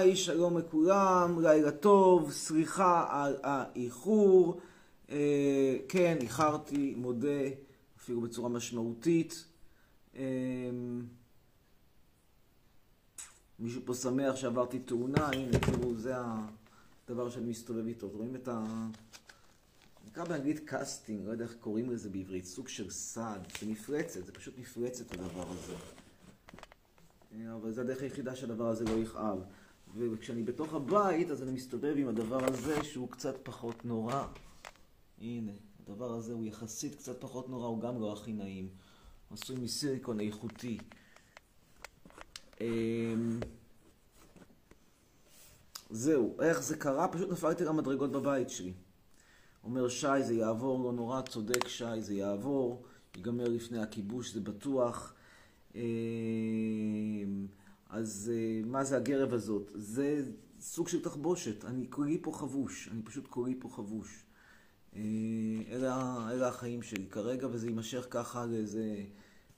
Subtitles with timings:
[0.00, 4.60] היי, שלום לכולם, לילה טוב, סליחה על האיחור.
[5.10, 7.48] אה, כן, איחרתי, מודה,
[7.98, 9.44] אפילו בצורה משמעותית.
[10.16, 10.22] אה,
[13.58, 16.14] מישהו פה שמח שעברתי תאונה, הנה, תראו, זה
[17.08, 18.08] הדבר שאני מסתובב איתו.
[18.08, 18.86] רואים את ה...
[20.06, 24.32] נקרא באנגלית casting, לא יודע איך קוראים לזה בעברית, סוג של סד, זה מפרצת, זה
[24.32, 25.74] פשוט מפרצת הדבר הזה.
[27.34, 29.38] אה, אבל זה הדרך היחידה שהדבר הזה לא יכאב.
[29.94, 34.26] וכשאני בתוך הבית, אז אני מסתובב עם הדבר הזה שהוא קצת פחות נורא.
[35.20, 38.68] הנה, הדבר הזה הוא יחסית קצת פחות נורא, הוא גם לא הכי נעים.
[39.28, 40.78] הוא עשוי מסיליקון איכותי.
[42.60, 43.40] אמ,
[45.90, 47.08] זהו, איך זה קרה?
[47.08, 48.72] פשוט נפלתי למדרגות בבית שלי.
[49.64, 52.82] אומר שי, זה יעבור, לא נורא, צודק שי, זה יעבור,
[53.16, 55.14] ייגמר לפני הכיבוש, זה בטוח.
[57.90, 59.70] אז אה, מה זה הגרב הזאת?
[59.74, 60.22] זה
[60.60, 64.24] סוג של תחבושת, אני כולי פה חבוש, אני פשוט כולי פה חבוש.
[64.96, 65.00] אה,
[65.70, 69.04] אלה, אלה החיים שלי כרגע, וזה יימשך ככה לאיזה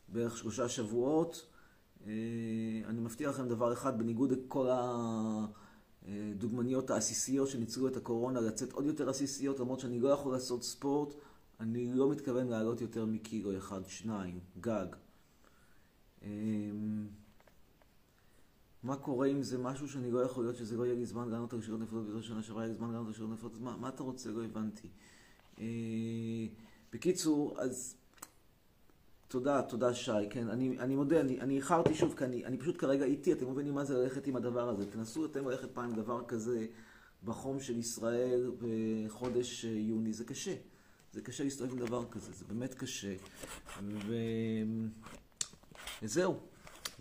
[0.08, 1.46] בערך שלושה שבועות.
[2.06, 2.12] אה,
[2.86, 4.68] אני מבטיח לכם דבר אחד, בניגוד לכל
[6.02, 11.14] הדוגמניות העסיסיות שניצלו את הקורונה, לצאת עוד יותר עסיסיות, למרות שאני לא יכול לעשות ספורט,
[11.60, 14.86] אני לא מתכוון לעלות יותר מקילו אחד, שניים, גג.
[18.82, 21.52] מה קורה אם זה משהו שאני לא יכול להיות, שזה לא יהיה לי זמן לענות
[21.52, 23.88] על שאלות נפלות, וזו שנה שעברה יהיה לי זמן לענות על שאלות אז מה, מה
[23.88, 24.30] אתה רוצה?
[24.30, 24.88] לא הבנתי.
[25.58, 25.64] אה,
[26.92, 27.96] בקיצור, אז
[29.28, 32.78] תודה, תודה שי, כן, אני, אני מודה, אני, אני איחרתי שוב, כי אני, אני פשוט
[32.78, 34.90] כרגע איתי, אתם מבינים מה זה ללכת עם הדבר הזה.
[34.90, 36.66] תנסו אתם ללכת פעם עם דבר כזה
[37.24, 40.54] בחום של ישראל בחודש יוני, זה קשה.
[41.12, 43.14] זה קשה להסתובב עם דבר כזה, זה באמת קשה.
[43.82, 44.14] ו...
[46.02, 46.51] וזהו.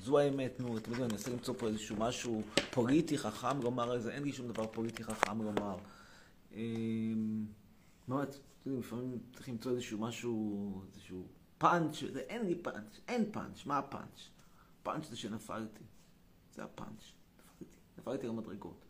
[0.01, 2.41] זו האמת, נו, אתם יודעים, אני אנסה למצוא פה איזשהו משהו
[2.71, 5.77] פוליטי חכם לומר על זה, אין לי שום דבר פוליטי חכם לומר.
[6.53, 7.45] אמ,
[8.07, 8.35] באמת,
[8.65, 14.29] לפעמים צריך למצוא איזשהו משהו, איזשהו פאנץ', אין לי פאנץ', אין פאנץ', מה הפאנץ'?
[14.83, 15.83] פאנץ' זה שנפלתי,
[16.55, 18.85] זה הפאנץ', נפלתי, נפלתי למדרגות.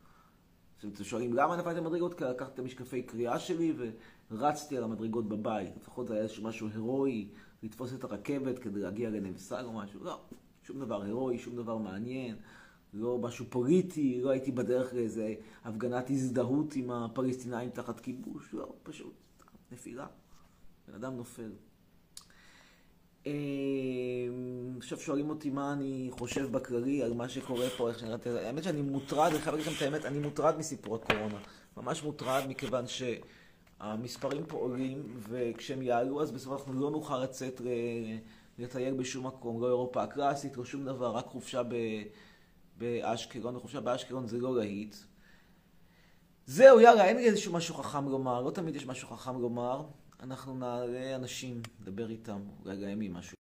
[0.80, 2.14] אתם שואלים למה נפלתי למדרגות?
[2.14, 3.74] כי לקחתי את המשקפי קריאה שלי
[4.32, 5.78] ורצתי על המדרגות בבית.
[5.78, 7.30] לפחות זה היה איזשהו משהו הירואי,
[7.64, 10.22] לתפוס את הרכבת כדי להגיע לנבסג או משהו, לא.
[10.72, 12.36] שום דבר הירואי, שום דבר מעניין,
[12.94, 15.34] לא משהו פוליטי, לא הייתי בדרך לאיזה
[15.64, 19.14] הפגנת הזדהות עם הפלסטינאים תחת כיבוש, לא, פשוט
[19.72, 20.08] נפילה.
[20.88, 21.52] בן אדם נופל.
[23.26, 23.32] אמ,
[24.78, 28.28] עכשיו שואלים אותי מה אני חושב בכללי על מה שקורה פה, איך שנראית...
[28.28, 31.40] האמת שאני מוטרד, אני חייב להגיד לכם את האמת, אני מוטרד מסיפור הקורונה.
[31.78, 37.62] ממש מוטרד מכיוון שהמספרים פה עולים, וכשהם יעלו אז בסופו אנחנו לא נוכל לצאת
[38.62, 41.76] לטייל בשום מקום, לא אירופה הקלאסית, לא שום דבר, רק חופשה ב...
[42.78, 44.96] באשקלון, וחופשה באשקלון זה לא להיט.
[46.46, 49.88] זהו, יאללה, אין לי איזשהו משהו חכם לומר, לא תמיד יש משהו חכם לומר.
[50.20, 53.42] אנחנו נעלה אנשים, נדבר איתם, אולי גם עם משהו.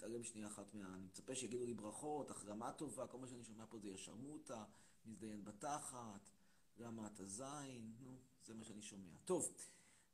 [0.00, 0.94] מתעלם שנייה אחת מה...
[0.94, 4.64] אני מצפה שיגידו לי ברכות, החרמה טובה, כל מה שאני שומע פה זה ישרמוטה,
[5.06, 6.30] מזדיין בתחת.
[6.80, 9.08] רמת הזין, נו, זה מה שאני שומע.
[9.24, 9.54] טוב,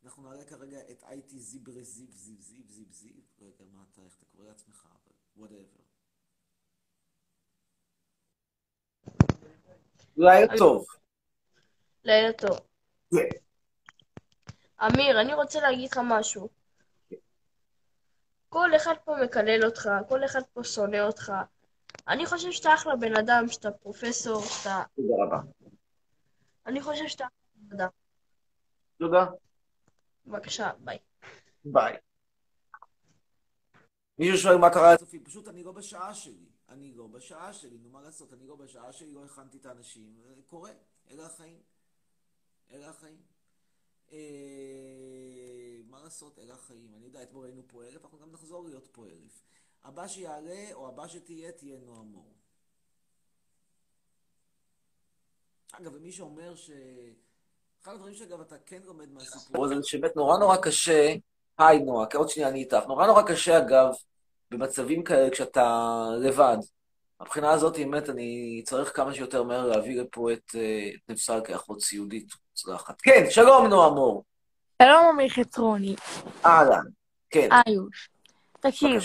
[0.04, 4.03] אנחנו נעלה כרגע את הייטי זיברה זיב זיב זיב זיב זיב, לא יודע מה אתה,
[4.03, 5.87] איך אתה קורא לעצמך, אבל whatever.
[10.16, 10.87] לילה טוב.
[12.04, 12.59] לילה טוב.
[14.87, 16.48] אמיר, אני רוצה להגיד לך משהו.
[18.48, 21.33] כל אחד פה מקלל אותך, כל אחד פה שונא אותך.
[22.09, 24.83] אני חושב שאתה אחלה בן אדם, שאתה פרופסור, שאתה...
[24.97, 25.66] תודה רבה.
[26.66, 27.27] אני חושב שאתה...
[27.71, 27.88] תודה.
[28.99, 29.27] תודה.
[30.27, 30.99] בבקשה, ביי.
[31.65, 31.97] ביי.
[34.19, 36.47] מישהו שואל מה קרה לצופים, פשוט אני לא בשעה שלי.
[36.68, 40.16] אני לא בשעה שלי, נו מה לעשות, אני לא בשעה שלי, לא הכנתי את האנשים.
[40.47, 40.71] קורה,
[41.10, 41.60] אלה החיים.
[42.71, 43.22] אלה החיים.
[44.12, 44.19] אה,
[45.89, 46.95] מה לעשות, אלה החיים.
[46.95, 49.42] אני יודע, אתמול היינו פה אלף, אנחנו גם נחזור להיות פה אלף.
[49.84, 52.35] הבא שיעלה, או הבא שתהיה, תהיה נועה מור.
[55.72, 56.71] אגב, ומי שאומר ש...
[57.84, 61.15] אחד הדברים שאגב אתה כן לומד מהסיפור הזה, שבאמת נורא נורא קשה,
[61.59, 63.89] היי נועה, עוד שנייה אני איתך, נורא נורא קשה אגב,
[64.51, 65.91] במצבים כאלה כשאתה
[66.21, 66.57] לבד.
[67.22, 71.80] מבחינה הזאת, באמת, אני צריך כמה שיותר מהר להביא לפה את, אה, את נפסל כאחות
[71.80, 73.01] סיעודית מוצלחת.
[73.01, 74.24] כן, שלום נועה מור.
[74.83, 75.97] שלום אמיר חצרוני.
[76.45, 76.84] אהלן,
[77.30, 77.48] כן.
[77.66, 78.09] איוש.
[78.60, 79.03] תקשיב.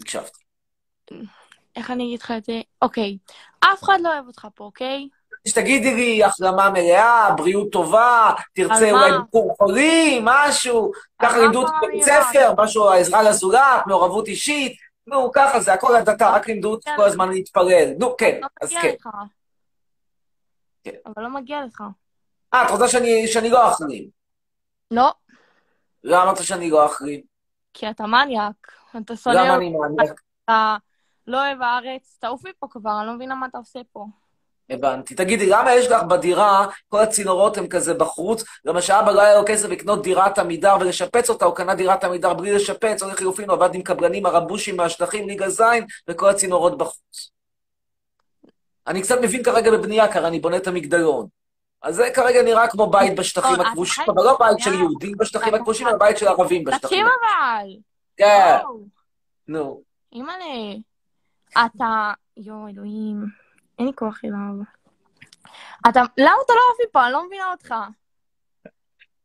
[0.00, 0.42] הקשבתי.
[1.76, 2.60] איך אני אגיד לך את זה?
[2.82, 3.18] אוקיי.
[3.60, 5.08] אף אחד לא אוהב אותך פה, אוקיי?
[5.48, 9.10] שתגידי לי החלמה מלאה, בריאות טובה, תרצה אולי?
[9.18, 10.92] ביקור חולים, משהו,
[11.22, 12.02] ככה לימדו אותי בבית?
[12.02, 17.04] ספר, משהו, עזרה לזולת, מעורבות אישית, נו, ככה זה, הכל הדתה, רק לימדו אותי כל
[17.04, 17.92] הזמן להתפלל.
[17.98, 18.94] נו, כן, לא אז כן.
[20.84, 20.90] כן.
[21.06, 21.82] אבל לא מגיע לך.
[22.54, 24.08] אה, את רוצה שאני לא אחרים?
[24.90, 25.12] לא,
[26.04, 27.20] למה אמרת שאני לא אחרים?
[27.74, 28.72] כי אתה מניאק.
[29.02, 30.20] אתה שונא למה אני מניאק?
[30.44, 30.76] אתה
[31.26, 32.16] לא אוהב הארץ.
[32.20, 34.06] תעוף מפה כבר, אני לא מבינה מה אתה עושה פה.
[34.70, 35.14] הבנתי.
[35.14, 39.44] תגידי, למה יש לך בדירה, כל הצינורות הם כזה בחוץ, למה שאבא לא היה לו
[39.46, 43.54] כסף לקנות דירת עמידר ולשפץ אותה, הוא קנה דירת עמידר בלי לשפץ, או לחילופין, הוא
[43.56, 45.62] עבד עם קבלנים הרבושים מהשטחים, ליגה ז',
[46.08, 47.30] וכל הצינורות בחוץ.
[48.86, 51.26] אני קצת מבין כרגע בבנייה, כי אני בונה את המגדלון.
[51.82, 55.88] אז זה כרגע נראה כמו בית בשטחים הכבושים, אבל לא בית של יהודים בשטחים הכבושים,
[55.88, 56.88] אלא בית של ערבים בשטחים.
[56.88, 57.68] תקשיב אבל!
[58.16, 58.56] כן,
[59.48, 59.82] נו.
[60.12, 60.74] אימא'לה.
[61.52, 62.12] אתה...
[62.36, 63.47] יואו, אלוהים.
[63.78, 64.64] אין לי כוח אליו.
[65.88, 66.00] אתה...
[66.18, 67.04] למה אתה לא עוף מפה?
[67.04, 67.74] אני לא מבינה אותך.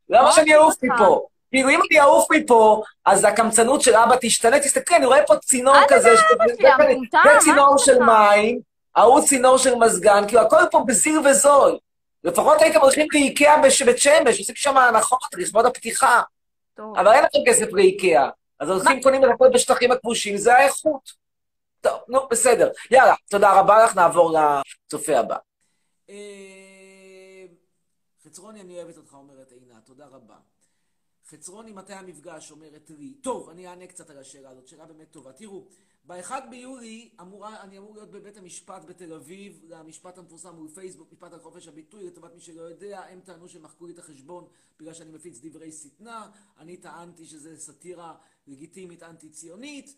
[0.09, 0.75] למה לא שאני אעוף.
[0.83, 1.27] מפה?
[1.51, 4.59] כאילו, אם אני אעוף מפה, אז הקמצנות של אבא תשתנה.
[4.59, 7.77] תסתכלי, אני רואה פה צינור אל כזה, תדבר ש- אבא שלי, זה- המטומטם, זה צינור
[7.77, 7.99] של?
[7.99, 8.59] מים,
[8.95, 11.77] ההוא צינור של מזגן, כאילו, הכל פה בזיר וזול.
[12.23, 16.21] לפחות הייתם הולכים לאיקאה בבית שמש, עושים שם הנחות לכבוד הפתיחה,
[16.77, 16.97] טוב.
[16.97, 18.29] אבל אין לכם כסף לאיקאה.
[18.59, 21.22] אז הולכים קונים את הכל בשטחים הכבושים, זה האיכות.
[21.83, 22.71] טוב, נו, בסדר.
[22.91, 24.33] יאללה, תודה רבה לך, נעבור
[24.87, 25.37] לצופה הבא.
[28.23, 30.37] חצרוני, אני אוהבת אותך, אומרת עינת, תודה רבה.
[31.29, 32.51] חצרוני, מתי המפגש?
[32.51, 33.13] אומרת לי.
[33.13, 35.31] טוב, אני אענה קצת על השאלה הזאת, שאלה באמת טובה.
[35.31, 35.65] תראו,
[36.05, 41.33] ב-1 ביולי אמורה, אני אמור להיות בבית המשפט בתל אביב, למשפט המפורסם מול פייסבוק, משפט
[41.33, 44.47] על חופש הביטוי, לטובת מי שלא יודע, הם טענו שמחקו לי את החשבון
[44.79, 48.15] בגלל שאני מפיץ דברי שטנה, אני טענתי שזה סאטירה
[48.47, 49.95] לגיטימית אנטי-ציונית,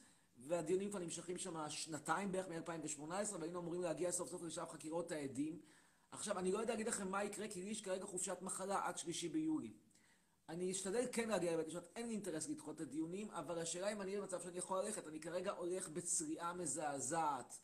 [0.48, 5.60] והדיונים כבר נמשכים שם שנתיים בערך מ-2018, והיינו אמורים להגיע סוף סוף לשלב חקירות העדים.
[6.12, 8.98] עכשיו, אני לא יודע להגיד לכם מה יקרה, כי לי יש כרגע חופשת מחלה עד
[8.98, 9.74] שלישי ביולי.
[10.50, 14.02] אני אשתדל כן להגיע לבית משפט, אין לי אינטרס לדחות את הדיונים, אבל השאלה אם
[14.02, 17.60] אני במצב שאני יכול ללכת, אני כרגע הולך בצריעה מזעזעת,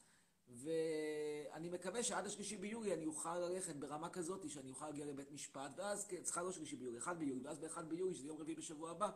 [0.52, 5.72] ואני מקווה שעד השלישי ביולי אני אוכל ללכת ברמה כזאת שאני אוכל להגיע לבית משפט,
[5.76, 8.92] ואז, כן, צריכה לא שלישי ביולי, אחד ביולי, ואז באחד ביולי, שזה יום רביעי בשבוע
[8.92, 9.10] הבא,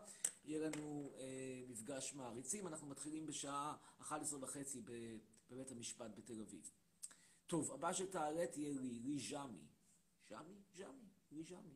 [0.46, 4.82] יהיה לנו אה, מפגש מעריצים, אנחנו מתחילים בשעה 11 וחצי
[5.50, 6.72] בבית המשפט בתל אביב.
[7.48, 9.68] טוב, הבא שתעלה תהיה לי, לי ז'מי.
[10.30, 10.56] ז'מי?
[10.76, 11.76] ז'מי, לי ז'מי.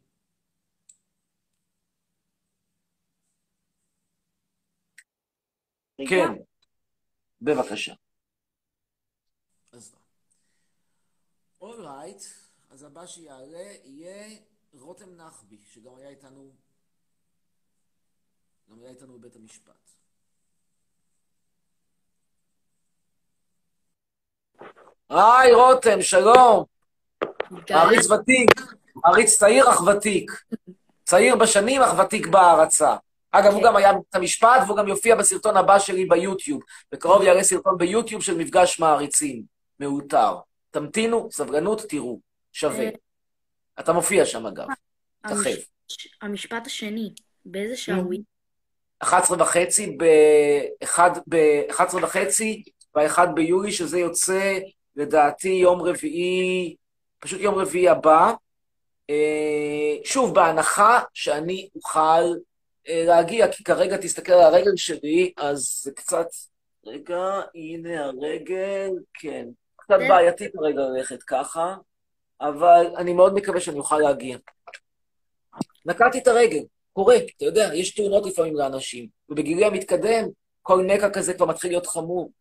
[6.09, 6.33] כן,
[7.41, 7.93] בבקשה.
[9.71, 9.95] אז
[11.61, 12.23] אולרייט,
[12.69, 14.37] אז הבא שיעלה יהיה
[14.73, 16.51] רותם נחבי, שגם היה איתנו,
[18.71, 19.73] גם היה איתנו בבית המשפט.
[25.09, 26.65] היי רותם, שלום.
[27.69, 28.51] מעריץ ותיק,
[28.95, 30.31] מעריץ צעיר אך ותיק.
[31.03, 32.95] צעיר בשנים אך ותיק בהערצה.
[33.31, 36.61] אגב, הוא גם היה בבית המשפט, והוא גם יופיע בסרטון הבא שלי ביוטיוב.
[36.91, 39.43] בקרוב יעלה סרטון ביוטיוב של מפגש מעריצים,
[39.79, 40.35] מאותר.
[40.71, 42.19] תמתינו, סבלנות, תראו.
[42.53, 42.89] שווה.
[43.79, 44.67] אתה מופיע שם, אגב.
[45.27, 45.67] תכף.
[46.21, 47.13] המשפט השני,
[47.45, 48.23] באיזה שעה הוא יהיה?
[48.99, 52.63] 11 וחצי, ב-11 וחצי,
[52.95, 54.59] ב-1 ביולי, שזה יוצא,
[54.95, 56.75] לדעתי, יום רביעי,
[57.19, 58.33] פשוט יום רביעי הבא.
[60.03, 62.21] שוב, בהנחה שאני אוכל
[62.87, 66.27] להגיע, כי כרגע תסתכל על הרגל שלי, אז זה קצת...
[66.85, 69.45] רגע, הנה הרגל, כן.
[69.89, 71.75] קצת בעייתי כרגע ללכת ככה,
[72.41, 74.37] אבל אני מאוד מקווה שאני אוכל להגיע.
[75.85, 80.27] נקעתי את הרגל, קורה, אתה יודע, יש תאונות לפעמים לאנשים, ובגילי המתקדם,
[80.61, 82.31] כל נקע כזה כבר מתחיל להיות חמור.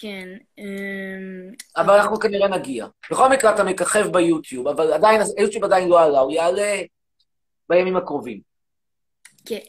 [0.00, 0.28] כן.
[1.76, 2.86] אבל אנחנו כנראה נגיע.
[3.10, 6.82] בכל מקרה אתה מככב ביוטיוב, אבל עדיין, היוטיוב עדיין לא עלה, הוא יעלה
[7.68, 8.40] בימים הקרובים.
[9.46, 9.60] כן,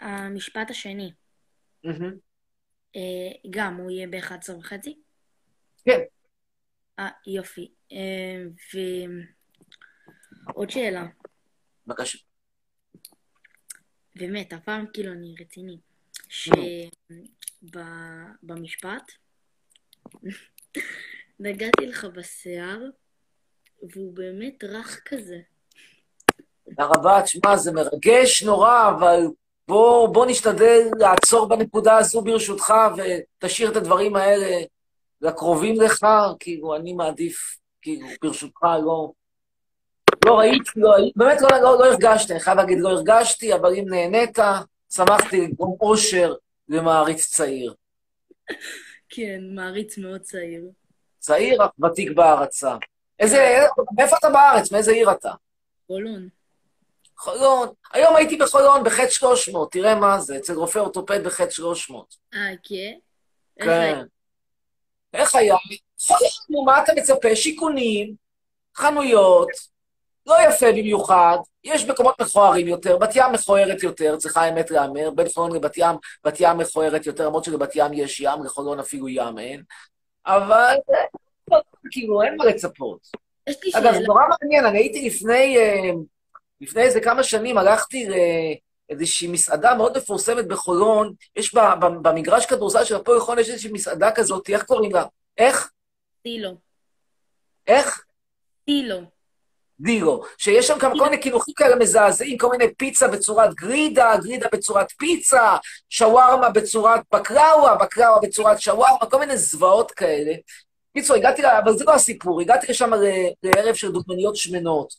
[0.00, 1.10] והמשפט השני,
[3.50, 5.05] גם הוא יהיה ב-11 וחצי?
[5.86, 6.00] כן.
[6.98, 7.72] אה, יופי.
[10.46, 11.06] ועוד שאלה.
[11.86, 12.18] בבקשה.
[14.16, 15.78] באמת, הפעם כאילו אני רציני.
[17.62, 19.12] שבמשפט
[21.40, 22.80] נגעתי לך בשיער,
[23.82, 25.38] והוא באמת רך כזה.
[26.64, 29.20] תודה רבה, תשמע, זה מרגש נורא, אבל
[29.68, 34.64] בוא, בוא נשתדל לעצור בנקודה הזו ברשותך, ותשאיר את הדברים האלה
[35.20, 36.06] לקרובים לך,
[36.38, 39.12] כאילו, אני מעדיף, כאילו, ברשותך, לא...
[40.26, 43.84] לא ראיתי, לא באמת לא, לא, לא הרגשתי, אני חייב להגיד, לא הרגשתי, אבל אם
[43.88, 44.38] נהנית,
[44.92, 46.34] שמחתי לגרום אושר
[46.68, 47.74] למעריץ צעיר.
[49.08, 50.64] כן, מעריץ מאוד צעיר.
[51.18, 52.76] צעיר, אך ותיק בהערצה.
[53.20, 53.58] איזה...
[53.96, 54.72] מאיפה אתה בארץ?
[54.72, 55.32] מאיזה עיר אתה?
[55.86, 56.28] חולון.
[57.18, 57.68] חולון.
[57.92, 62.14] היום הייתי בחולון בחטא 300, תראה מה זה, אצל רופא אורתופד בחטא 300.
[62.34, 62.98] אה, כן?
[63.64, 64.02] כן.
[65.16, 65.56] איך היה?
[65.96, 66.16] חולון,
[66.50, 67.36] נו, מה אתה מצפה?
[67.36, 68.14] שיכונים,
[68.76, 69.48] חנויות,
[70.26, 75.28] לא יפה במיוחד, יש מקומות מכוערים יותר, בת ים מכוערת יותר, צריכה האמת להיאמר, בין
[75.34, 79.38] חולון לבת ים, בת ים מכוערת יותר, למרות שלבת ים יש ים, לחולון אפילו ים
[79.38, 79.62] אין,
[80.26, 80.76] אבל
[81.52, 81.58] אה,
[81.90, 83.00] כאילו, אין מה לצפות.
[83.74, 84.00] אגב, זה.
[84.00, 85.90] נורא מעניין, אני הייתי לפני, אה,
[86.60, 88.08] לפני איזה כמה שנים, הלכתי
[88.90, 93.72] לאיזושהי מסעדה מאוד מפורסמת בחולון, יש ב- ב- במגרש כדורסל של הפועל חולון, יש איזושהי
[93.72, 95.04] מסעדה כזאת, איך קוראים לה?
[95.38, 95.70] איך?
[96.22, 96.50] טילו.
[97.66, 98.04] איך?
[98.64, 98.96] טילו.
[99.80, 104.48] דירו, שיש שם כמה כל מיני קינוחים כאלה מזעזעים, כל מיני פיצה בצורת גרידה, גרידה
[104.52, 105.56] בצורת פיצה,
[105.90, 110.32] שווארמה בצורת בקראווה, בקראווה בצורת שווארמה, כל מיני זוועות כאלה.
[110.96, 112.90] קיצור, הגעתי, אבל זה לא הסיפור, הגעתי לשם
[113.42, 114.94] לערב של דוגמניות שמנות.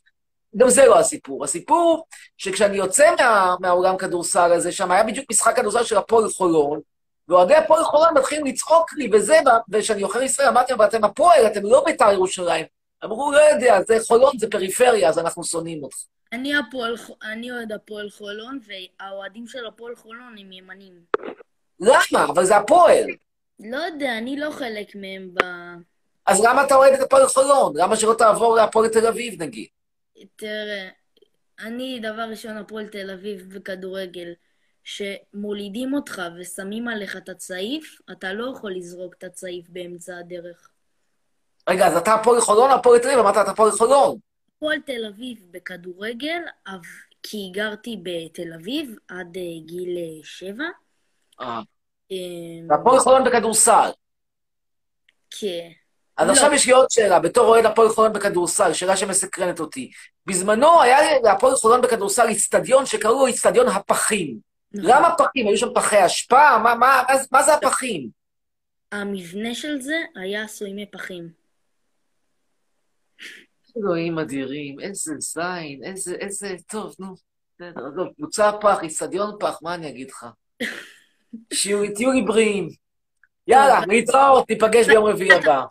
[0.58, 1.44] גם זה לא הסיפור.
[1.44, 6.80] הסיפור שכשאני יוצא מה, מהעולם כדורסל הזה, שם היה בדיוק משחק כדורסל של הפועל חולון,
[7.28, 9.38] ואוהדי הפועל חולון מתחילים לצעוק לי וזה,
[9.70, 12.66] וכשאני אוכל ישראל, אמרתי להם, אתם הפועל, אתם לא בית"ר ירושלים.
[13.04, 15.98] אמרו, לא יודע, זה חולון, זה פריפריה, אז אנחנו שונאים אותך.
[16.34, 16.96] אני הפועל,
[17.34, 20.94] אני אוהד הפועל חולון, והאוהדים של הפועל חולון הם ימנים.
[21.80, 22.26] למה?
[22.26, 23.06] אבל זה הפועל.
[23.60, 25.40] לא יודע, אני לא חלק מהם ב...
[26.26, 27.74] אז למה אתה אוהד את הפועל חולון?
[27.78, 29.68] למה שלא תעבור להפועל תל אביב, נגיד?
[30.36, 30.90] תראה,
[31.60, 34.34] אני, דבר ראשון, הפועל תל אביב בכדורגל,
[34.84, 40.70] שמולידים אותך ושמים עליך את הצעיף, אתה לא יכול לזרוק את הצעיף באמצע הדרך.
[41.70, 43.20] רגע, אז אתה הפועל חולון הפועל תל אביב?
[43.20, 44.18] אמרת אתה הפועל חולון.
[44.58, 46.42] הפועל תל אביב בכדורגל,
[47.24, 50.66] כי גרתי בתל אביב עד אה, גיל אה, שבע.
[51.42, 51.62] אה.
[52.12, 53.90] אמ, והפועל חולון בכדורסל.
[55.30, 55.70] כן.
[56.18, 56.32] אז לא.
[56.34, 59.92] עכשיו יש לי עוד שאלה, בתור אוהד הפועל חולון בכדורסל, שאלה שמסקרנת אותי.
[60.26, 64.38] בזמנו היה להפועל חולון בכדורסל איצטדיון שקראו לו איצטדיון הפחים.
[64.72, 64.90] נכון.
[64.90, 65.48] למה פחים?
[65.48, 66.58] היו שם פחי אשפה?
[66.58, 68.10] מה, מה, מה, מה זה הפחים?
[68.92, 71.30] המבנה של זה היה עשוי מפחים.
[73.78, 77.16] אלוהים אדירים, איזה זין, איזה, איזה, טוב, נו,
[77.56, 80.26] בסדר, עזוב, קבוצה פח, איצטדיון פח, מה אני אגיד לך?
[81.54, 82.70] שיהיו תהיו לי בריאים.
[83.48, 85.64] יאללה, להתראות, ניפגש ביום רביעי הבא.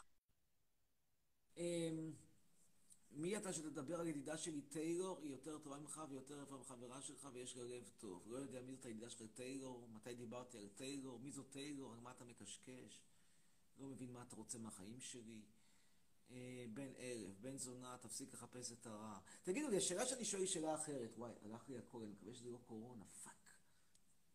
[3.36, 7.56] אתה שתדבר על ידידה שלי טיילור, היא יותר טובה ממך ויותר יפה מחברה שלך ויש
[7.56, 8.22] לה לב טוב.
[8.26, 12.00] לא יודע מי זאת הידידה שלך טיילור, מתי דיברתי על טיילור, מי זאת טיילור, על
[12.00, 13.02] מה אתה מקשקש.
[13.78, 15.42] לא מבין מה אתה רוצה מהחיים שלי.
[16.30, 19.18] אה, בן ערב, בן זונה, תפסיק לחפש את הרע.
[19.42, 21.14] תגידו לי, השאלה שאני שואל היא שאלה אחרת.
[21.18, 23.50] וואי, הלך לי הכל, אני מקווה שזה לא קורונה, fuck.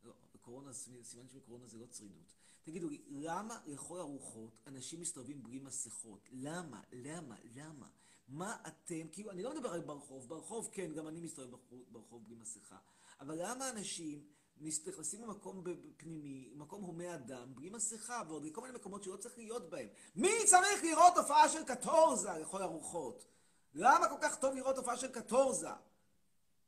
[0.04, 2.34] לא, קורונה, סימן שבקורונה זה לא צרידות.
[2.64, 6.30] תגידו לי, למה לכל הרוחות אנשים מסתובבים בלי מסכות?
[6.32, 6.82] למה?
[6.92, 7.36] למה?
[7.56, 7.90] למה?
[8.32, 11.58] מה אתם, כאילו, אני לא מדבר על ברחוב, ברחוב כן, גם אני מסתובב
[11.92, 12.78] ברחוב, בלי מסכה,
[13.20, 14.26] אבל למה אנשים
[14.62, 15.64] נכנסים למקום
[15.98, 19.88] פנימי, מקום הומה אדם, בלי מסכה, ועוד לכל מיני מקומות שלא צריך להיות בהם?
[20.16, 23.26] מי צריך לראות הופעה של קטורזה לכל הרוחות?
[23.74, 25.70] למה כל כך טוב לראות הופעה של קטורזה?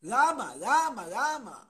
[0.03, 0.53] למה?
[0.55, 1.07] למה?
[1.07, 1.63] למה?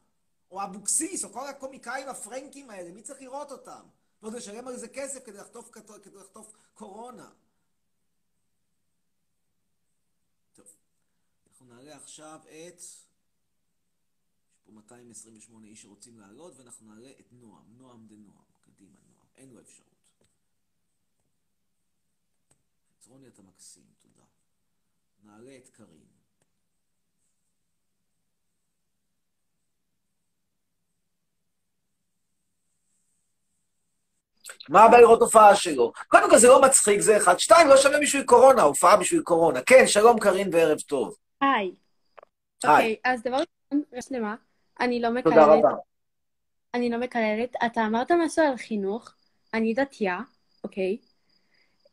[0.51, 3.81] או אבוקסיס, או כל הקומיקאים הפרנקים האלה, מי צריך לראות אותם?
[4.21, 7.29] ועוד לשלם על זה כסף כדי לחטוף, כדי לחטוף קורונה.
[10.53, 10.65] טוב,
[11.63, 12.79] אנחנו נעלה עכשיו את...
[12.79, 13.05] יש
[14.65, 18.43] פה 228 איש שרוצים לעלות, ואנחנו נעלה את נועם, נועם דה נועם.
[18.61, 19.27] קדימה, נועם.
[19.35, 19.87] אין לו אפשרות.
[22.99, 24.25] חצרוני אתה מקסים, תודה.
[25.23, 26.05] נעלה את קארין.
[34.69, 35.93] מה הבעיה לראות הופעה שלו?
[36.07, 37.39] קודם כל זה לא מצחיק, זה אחד.
[37.39, 39.61] שתיים, לא שווה בשביל קורונה, הופעה בשביל קורונה.
[39.61, 41.23] כן, שלום קארין וערב טוב.
[41.43, 41.71] היי.
[42.65, 44.35] אוקיי, אז דבר ראשון, שלמה,
[44.79, 45.75] אני לא תודה מקללת, רבה.
[46.73, 47.55] אני לא מקללת.
[47.65, 49.13] אתה אמרת משהו על חינוך,
[49.53, 50.19] אני דתייה,
[50.63, 50.97] אוקיי?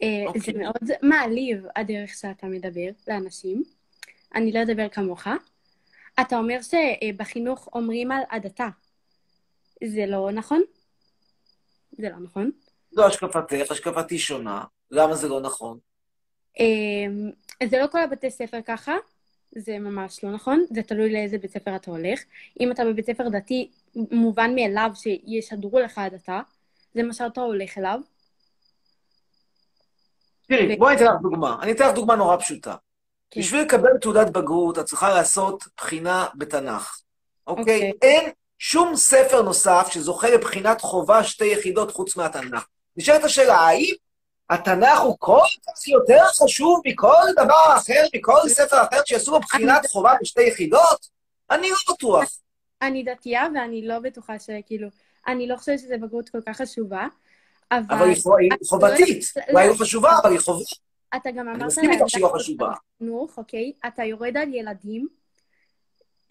[0.03, 0.41] אה, אוקיי.
[0.41, 3.63] זה מאוד מעליב הדרך שאתה מדבר לאנשים.
[4.35, 5.27] אני לא אדבר כמוך.
[6.21, 8.69] אתה אומר שבחינוך אומרים על הדתה.
[9.85, 10.63] זה לא נכון?
[11.99, 12.51] זה לא נכון.
[12.91, 14.65] זו השקפתך, השקפתי שונה.
[14.91, 15.79] למה זה לא נכון?
[16.61, 18.93] אה, זה לא כל הבתי ספר ככה,
[19.57, 22.21] זה ממש לא נכון, זה תלוי לאיזה בית ספר אתה הולך.
[22.61, 26.41] אם אתה בבית ספר דתי, מובן מאליו שישדרו לך הדתה,
[26.95, 28.01] זה מה שאתה הולך אליו.
[30.49, 31.57] תראי, ו- בואי אתן לך דוגמה.
[31.63, 32.75] אני אתן לך דוגמה נורא פשוטה.
[33.31, 33.41] כן.
[33.41, 37.01] בשביל לקבל תעודת בגרות, את צריכה לעשות בחינה בתנ"ך,
[37.47, 37.63] אוקיי?
[37.63, 37.93] אוקיי.
[38.03, 42.67] אין שום ספר נוסף שזוכה לבחינת חובה שתי יחידות חוץ מהתנ"ך.
[42.97, 43.95] נשאלת השאלה, האם
[44.51, 49.87] התנ"ך הוא כל כך יותר חשוב מכל דבר אחר, מכל ספר אחר שיעשו בו בחינת
[49.87, 51.09] חובה בשתי יחידות?
[51.51, 52.25] אני לא בטוח.
[52.83, 54.89] אני דתייה ואני לא בטוחה שכאילו,
[55.27, 57.07] אני לא חושבת שזו בגרות כל כך חשובה,
[57.73, 57.81] אבל...
[57.97, 59.25] אבל היא חו- היא חובתית.
[59.37, 60.65] לא- אולי היא לא חשובה, אבל היא חובה.
[61.17, 62.73] אתה גם אמרת מסכים איתך שהיא לא חשובה.
[62.97, 63.73] בחינוך, אוקיי?
[63.87, 65.09] אתה יורד על ילדים,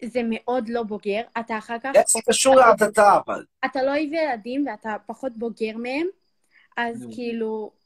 [0.04, 1.90] זה מאוד לא בוגר, אתה אחר כך...
[2.08, 3.44] זה קשור להדתה, אבל?
[3.64, 6.06] אתה לא אוהב ילדים ואתה פחות בוגר מהם,
[6.76, 7.06] אז.
[7.14, 7.79] כאילו...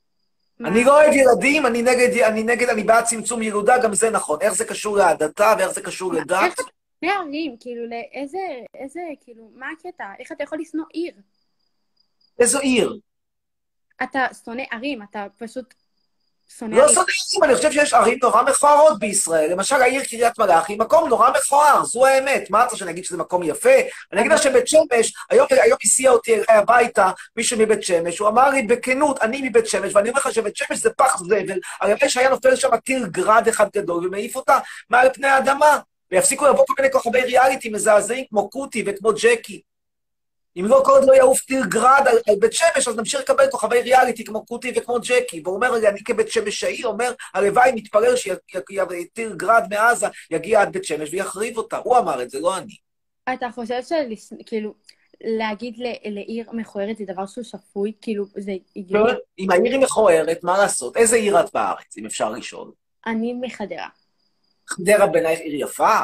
[0.61, 4.39] אני לא אוהב ילדים, אני נגד, אני נגד, אני בעד צמצום ילודה, גם זה נכון.
[4.41, 6.43] איך זה קשור להדתה ואיך זה קשור לדת?
[6.45, 6.63] איך אתה
[7.05, 7.57] שונא ערים?
[7.61, 8.39] כאילו, לאיזה...
[8.75, 9.01] איזה...
[9.21, 10.05] כאילו, מה הקטע?
[10.19, 11.15] איך אתה יכול לשנוא עיר?
[12.39, 12.99] איזו עיר?
[14.03, 15.75] אתה שונא ערים, אתה פשוט
[16.59, 16.95] שונא לא ערים.
[16.95, 19.53] סודקים, אני חושב שיש ערים נורא מכוערות בישראל.
[19.53, 22.51] למשל, העיר קריית מלאכי, מקום נורא מכוער, זו האמת.
[22.51, 23.75] מה אתה שאני אגיד שזה מקום יפה?
[24.13, 28.29] אני אגיד לך שבית שמש, היום היום הסיע אותי אליי הביתה מישהו מבית שמש, הוא
[28.29, 32.09] אמר לי בכנות, אני מבית שמש, ואני אומר לך שבית שמש זה פח זבל, הלוואי
[32.09, 34.59] שהיה נופל שם טיל גראד אחד גדול ומעיף אותה
[34.91, 35.79] מעל פני האדמה,
[36.11, 39.63] ויפסיקו לבוא כל מיני כוכבי ריאליטי מזעזעים כמו קוטי וכמו ג'קי.
[40.57, 43.51] אם לא, כל עוד לא יעוף טיל גראד על, על בית שמש, אז נמשיך לקבל
[43.51, 45.41] כוכבי ריאליטי כמו קוטי וכמו ג'קי.
[45.45, 51.09] והוא אומר אני כבית שמשאי, אומר, הלוואי מתפלל שטיל גראד מעזה יגיע עד בית שמש
[51.13, 51.77] ויחריב אותה.
[51.77, 52.75] הוא אמר את זה, לא אני.
[53.35, 54.75] אתה חושב שכאילו,
[55.21, 57.93] להגיד ל- לעיר מכוערת זה דבר שהוא שפוי?
[58.01, 59.13] כאילו, זה הגיוני?
[59.39, 60.97] אם העיר היא מכוערת, מה לעשות?
[60.97, 62.73] איזה עיר את בארץ, אם אפשר לשאול?
[63.07, 63.89] אני מחדרה.
[64.69, 65.99] חדרה בעינייך עיר יפה?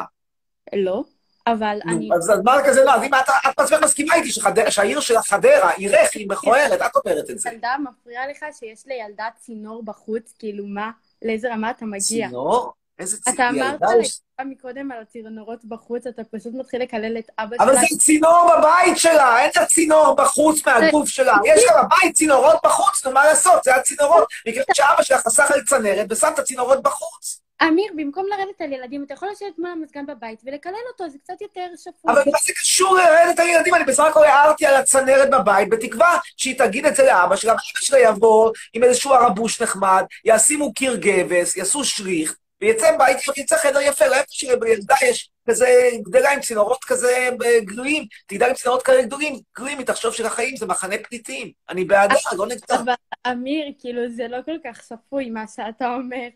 [0.75, 1.03] לא,
[1.47, 2.09] אבל אני...
[2.15, 2.91] אז מה כזה לא?
[2.95, 4.29] אז אם את בעצמך מסכימה איתי
[4.69, 7.49] שהעיר של חדרה, עירך היא מכוערת, את אומרת את זה.
[7.49, 10.91] ילדה מפריע לך שיש לילדה צינור בחוץ, כאילו מה?
[11.21, 12.27] לאיזה רמה אתה מגיע?
[12.27, 12.73] צינור?
[12.99, 13.35] איזה צינור?
[13.35, 17.81] אתה אמרת יש- מקודם על הצינורות בחוץ, אתה פשוט מתחיל לקלל את אבא אבל שלה.
[17.81, 21.33] זה צינור בבית שלה, אין לה צינור בחוץ מהגוף שלה.
[21.45, 23.63] יש לה בבית צינורות בחוץ, נו, מה לעשות?
[23.63, 24.27] זה הצינורות.
[24.47, 27.40] מכיוון שאבא שלה חסך על צנרת ושם את הצינורות בחוץ.
[27.67, 31.41] אמיר, במקום לרדת על ילדים, אתה יכול לשבת מול המזגן בבית ולקלל אותו, זה קצת
[31.41, 32.13] יותר שפוי.
[32.13, 33.75] אבל מה זה קשור לרדת על ילדים?
[33.75, 37.61] אני בסך הכל הערתי על הצנרת בבית, בתקווה שהיא תגיד את זה לאבא שלה, ואבא
[37.81, 43.81] שלה יבוא עם איזשהו ערבוש נחמד, ישימו קיר גבס, יעשו שריך, ויצא בית, יצא חדר
[43.81, 48.83] יפה, לא איפה שלילדה יש כזה, גדלה עם צינורות כזה אה, גלויים, תגדל עם צינורות
[48.83, 51.51] כאלה גדולים, גלויים, היא תחשוב שלחיים זה מחנה פליטים.
[51.69, 52.75] אני בעדה, לא נגדה.
[52.75, 52.93] אבל
[53.31, 56.27] אמיר, כאילו, זה לא כל כך שפוי מה שאתה אומר.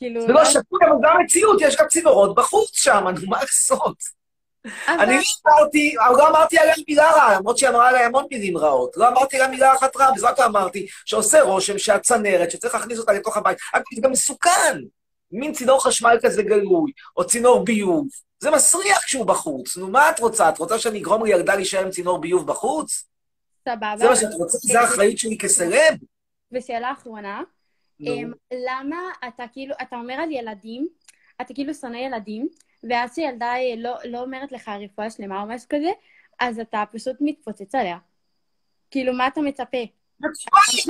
[0.00, 0.20] כאילו...
[0.20, 4.20] זה לא שפוי, אבל זה המציאות, יש גם צינורות בחוץ שם, נו, מה לעשות?
[4.88, 8.96] אני לא אמרתי, לא אמרתי עליה מילה רעה, למרות שהיא אמרה עליה המון מילים רעות.
[8.96, 13.36] לא אמרתי עליה מילה אחת רעה, רק אמרתי שעושה רושם שהצנרת, שצריך להכניס אותה לתוך
[13.36, 13.58] הבית,
[13.94, 14.78] זה גם מסוכן.
[15.32, 18.06] מין צינור חשמל כזה גלוי, או צינור ביוב.
[18.38, 19.76] זה מסריח כשהוא בחוץ.
[19.76, 20.48] נו, מה את רוצה?
[20.48, 23.04] את רוצה שאני אגרום לילדה להישאר עם צינור ביוב בחוץ?
[23.68, 23.94] סבבה.
[23.98, 24.58] זה מה שאת רוצה?
[24.62, 25.94] זה האחריות שלי כסלב?
[26.52, 27.42] ושאלה אחרונה,
[28.52, 28.96] למה
[29.28, 30.88] אתה כאילו, אתה אומר על ילדים,
[31.40, 32.48] אתה כאילו שונא ילדים,
[32.90, 35.90] ואז שילדה אה, לא, לא אומרת לך רפואה שלמה או משהו כזה,
[36.40, 37.98] אז אתה פשוט מתפוצץ עליה.
[38.90, 39.78] כאילו, מה אתה מצפה?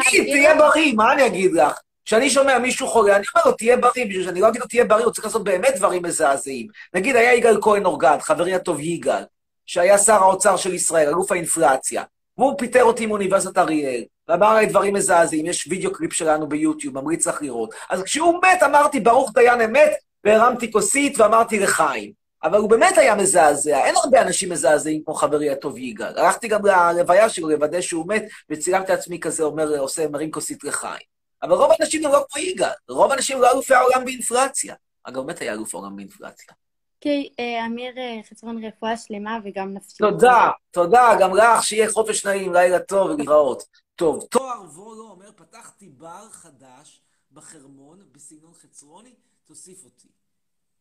[0.08, 0.24] אגיד?
[0.24, 1.80] תהיה בריא, מה אני אגיד לך?
[2.04, 4.84] כשאני שומע מישהו חולה, אני אומר לו, תהיה בריא, בשביל שאני לא אגיד לו, תהיה
[4.84, 6.66] בריא, הוא צריך לעשות באמת דברים מזעזעים.
[6.94, 9.22] נגיד, היה יגאל כהן אורגד, חברי הטוב יגאל,
[9.66, 12.04] שהיה שר האוצר של ישראל, אלוף האינפלציה,
[12.38, 17.26] והוא פיטר אותי מאוניברסיטת אריאל, ואמר לי דברים מזעזעים, יש וידאו קליפ שלנו ביוטיוב, ממליץ
[17.26, 17.74] לך לראות.
[17.90, 19.90] אז כשהוא מת, אמרתי, ברוך דיין אמת,
[20.24, 22.12] והרמתי כוסית ואמרתי לחיים.
[22.42, 26.18] אבל הוא באמת היה מזעזע, אין הרבה אנשים מזעזעים כמו חברי הטוב יגאל.
[26.18, 31.10] הלכתי גם ללוויה שלו לוודא שהוא מת, וצילמתי עצמי כזה, אומר, עושה, מרים כוסית לחיים.
[31.42, 34.74] אבל רוב האנשים הם לא כמו יגאל, רוב האנשים לא אלופי העולם באינפלציה.
[35.04, 36.54] אגב, באמת היה אלוף העולם באינפלציה.
[36.96, 39.98] אוקיי, אה, אמיר אה, חצרון, רפואה שלמה וגם נפשית.
[39.98, 43.62] תודה, תודה, גם לך, שיהיה חופש נעים, לילה טוב ולהתראות.
[44.00, 50.08] טוב, תואר וולו אומר, פתחתי בר חדש בחרמון, בסגנון חצרוני, תוסיף אותי.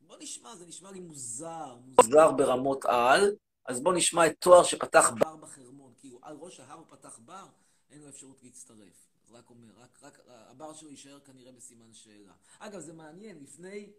[0.02, 2.32] בוא נשמע, זה נשמע לי מוזר, מוזר.
[2.32, 5.36] ברמות על, אז בואו נשמע את תואר שפתח בר.
[5.36, 7.46] בחרמון, כאילו על ראש ההר הוא פתח בר,
[7.90, 9.08] אין לו אפשרות להצטרף.
[9.26, 12.34] אז רק אומר, רק, רק הבר שלו יישאר כנראה בסימן שאלה.
[12.60, 13.92] אגב, זה מעניין, לפני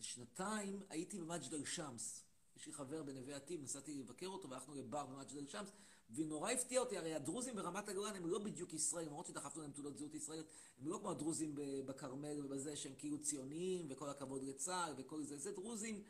[0.00, 2.24] שנתיים הייתי במג'דל שמס.
[2.56, 5.68] יש לי חבר בנווה עתיד, נסעתי לבקר אותו, והלכנו לבר במג'דל שמס,
[6.14, 9.98] ונורא הפתיע אותי, הרי הדרוזים ברמת הגולן הם לא בדיוק ישראל, למרות שדחפנו להם תעודות
[9.98, 10.46] זהות ישראלית,
[10.80, 11.54] הם לא כמו הדרוזים
[11.86, 16.02] בכרמל ובזה, שהם כאילו ציוניים, וכל הכבוד לצה"ל, וכל זה, זה דרוזים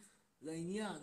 [0.42, 1.02] לעניין.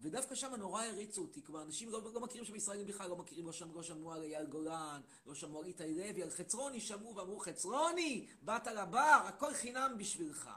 [0.00, 3.46] ודווקא שם נורא הריצו אותי, כבר אנשים לא, לא מכירים שם ישראלים בכלל, לא מכירים,
[3.46, 7.16] לא, שמ, לא שמעו על אייל גולן, לא שמעו על איתי לוי, על חצרוני שמעו
[7.16, 10.50] ואמרו, חצרוני, באת לבר, הכל חינם בשבילך.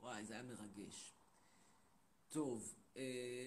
[0.00, 1.14] וואי, זה היה מרגש.
[2.28, 2.74] טוב,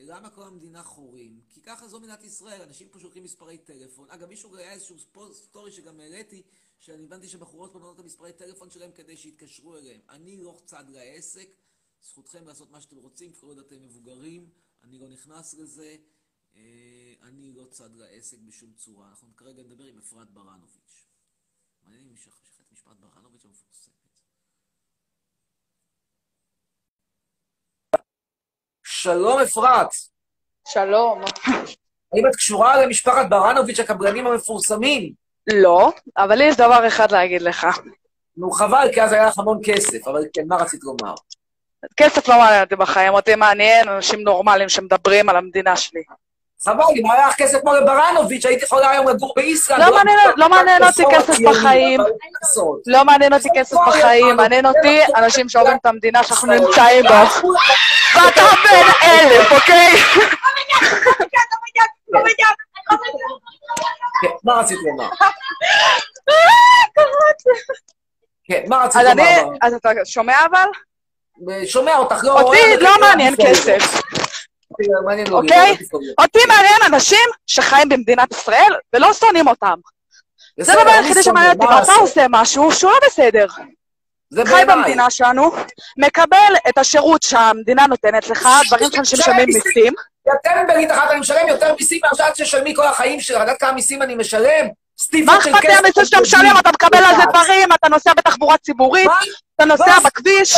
[0.04, 1.42] למה כל המדינה חורים?
[1.50, 4.10] כי ככה זו מדינת ישראל, אנשים פה שולחים מספרי טלפון.
[4.10, 4.98] אגב, מישהו היה איזשהו
[5.34, 6.44] סטורי שגם העליתי,
[6.80, 10.02] שאני הבנתי שבחורות בנות את המספרי טלפון שלהם כדי שיתקשרו אליהם.
[10.10, 11.50] אני לא צד לעסק,
[12.02, 14.50] זכותכם לעשות מה שאתם רוצים, כל עוד אתם מבוגרים,
[14.84, 15.98] אני לא נכנס לזה,
[16.56, 19.10] אה, אני לא צד לעסק בשום צורה.
[19.10, 21.08] אנחנו כרגע נדבר עם אפרת ברנוביץ'.
[21.84, 23.93] מעניין אם שחט משפט ברנוביץ' המפורסמת.
[29.04, 29.88] שלום אפרת.
[30.68, 31.22] שלום.
[32.14, 35.12] האם את קשורה למשפחת ברנוביץ' הקבלנים המפורסמים?
[35.54, 37.68] לא, אבל לי יש דבר אחד להגיד לך.
[38.38, 41.14] נו, חבל, כי אז היה לך המון כסף, אבל כן, מה רצית לומר?
[41.98, 46.04] כסף לא מעניין אותי בחיים, אותי מעניין אנשים נורמליים שמדברים על המדינה שלי.
[46.64, 49.80] חבל, אם היה לך כסף כמו לברנוביץ', הייתי יכולה היום לגור באיסלנד.
[49.80, 52.00] לא מעניין- לא מעניין אותי כסף בחיים.
[52.88, 57.26] לא מעניין אותי כסף בחיים, מעניין אותי אנשים שאוהבים את המדינה שאנחנו נמצאים בה.
[58.16, 59.94] ואתה בן אלף, אוקיי?
[64.44, 65.10] מה רצית לומר?
[68.44, 69.44] כן, מה רצית לומר?
[69.62, 70.68] אז אתה שומע אבל?
[71.66, 72.42] שומע אותך, לא...
[72.42, 74.02] אותי לא מעניין כסף.
[75.32, 75.78] אוקיי?
[76.22, 79.76] אותי מעניין אנשים שחיים במדינת ישראל ולא שונאים אותם.
[80.60, 81.94] זה הדבר היחידי שמעניין אותי, ואתה?
[81.94, 83.46] עושה משהו שהוא לא בסדר.
[84.34, 84.66] זה חי.
[84.68, 85.52] במדינה שלנו,
[85.98, 89.94] מקבל את השירות שהמדינה נותנת לך, דברים שאנשים משלמים מיסים.
[90.42, 93.40] אתם ברית אחת, אני משלם יותר מיסים מאשר את תשלמי כל החיים שלך.
[93.40, 94.68] יודעת כמה מיסים אני משלם?
[95.26, 95.74] מה אכפת לי.
[95.74, 96.56] המיסים שאתה משלם?
[96.60, 99.10] אתה מקבל על זה דברים, אתה נוסע בתחבורה ציבורית?
[99.56, 100.00] אתה נוסע?
[100.00, 100.56] בכביש,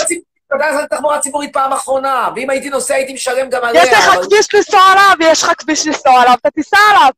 [0.47, 3.83] אתה יודע, זה תחבורה ציבורית פעם אחרונה, ואם הייתי נוסע הייתי משלם גם עליה.
[3.83, 7.09] יש לך כביש לנסוע עליו, יש לך כביש לנסוע עליו, אתה תיסע עליו.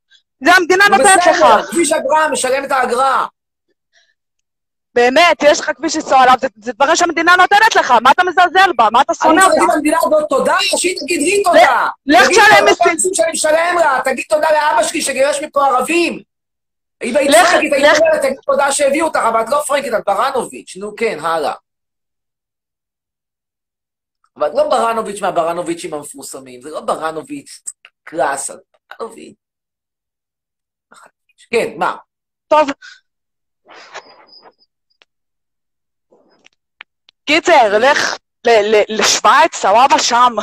[0.45, 1.41] זה המדינה נו, נותנת לך.
[1.41, 3.25] בסדר, כביש אגרה, משלם את האגרה.
[4.97, 8.71] באמת, יש לך כביש לנסוע עליו, זה- זה דברים שהמדינה נותנת לך, מה אתה מזלזל
[8.75, 8.87] בה?
[8.91, 9.75] מה אתה אני שונא צריך להגיד אותה?
[9.75, 11.87] למדינה הזאת תודה, או שהיא תגיד לי תודה.
[12.05, 13.13] לך תשלם מיסים.
[13.13, 16.21] שאני משלם לה, תגיד תודה לאבא שלי שגירש מפה ערבים.
[17.03, 20.77] אם היית פרנקית, היית אומרת, תגיד תודה שהביאו אותך, אבל את לא פרנקית, את ברנוביץ'.
[20.77, 21.53] נו כן, הלאה.
[24.37, 27.61] אבל את לא ברנוביץ' מהברנוביצ'ים המפורסמים, זה לא ברנוביץ'
[28.03, 28.49] קלאס,
[28.99, 29.35] ברנוביץ'.
[31.51, 31.95] כן, מה?
[32.47, 32.69] טוב.
[37.27, 40.35] קיצר, לך ל- ל- לשוויץ, סבבה שם,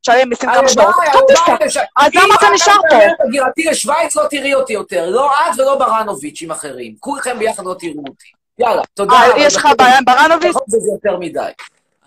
[0.00, 1.02] תשלם מיסים כמה שאתה רוצה.
[1.12, 1.42] טוב, תיסע.
[1.46, 1.86] הלוואי, הלוואי.
[1.96, 2.96] אז למה אתה אם נשאר פה?
[2.96, 5.10] על גירתי לשוויץ, לא תראי אותי יותר.
[5.10, 6.96] לא את ולא ברנוביץ' עם אחרים.
[7.00, 8.26] כולכם ביחד לא תראו אותי.
[8.58, 9.14] יאללה, תודה.
[9.14, 10.52] אה, יש לך בעיה עם ברנוביץ'?
[10.52, 11.50] זאת זה יותר מדי.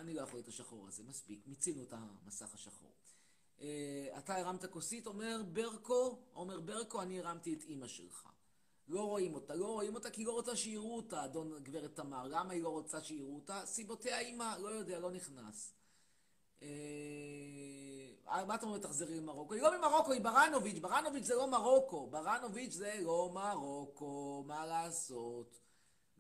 [0.02, 2.90] אני לא יכול את השחור הזה, מספיק, מיצינו את המסך השחור.
[3.62, 3.68] אה,
[4.18, 8.24] אתה הרמת כוסית, אומר ברקו, אומר ברקו, אני הרמתי את אימא שלך.
[8.92, 12.28] לא רואים אותה, לא רואים אותה כי היא לא רוצה שיראו אותה, אדון גברת תמר.
[12.28, 13.66] למה היא לא רוצה שיראו אותה?
[13.66, 15.74] סיבותיה אימא, לא יודע, לא נכנס.
[16.62, 16.68] אה,
[18.48, 19.54] מה אתה אומר, תחזרי למרוקו?
[19.54, 25.60] היא לא ממרוקו, היא ברנוביץ', ברנוביץ' זה לא מרוקו, ברנוביץ' זה לא מרוקו, מה לעשות?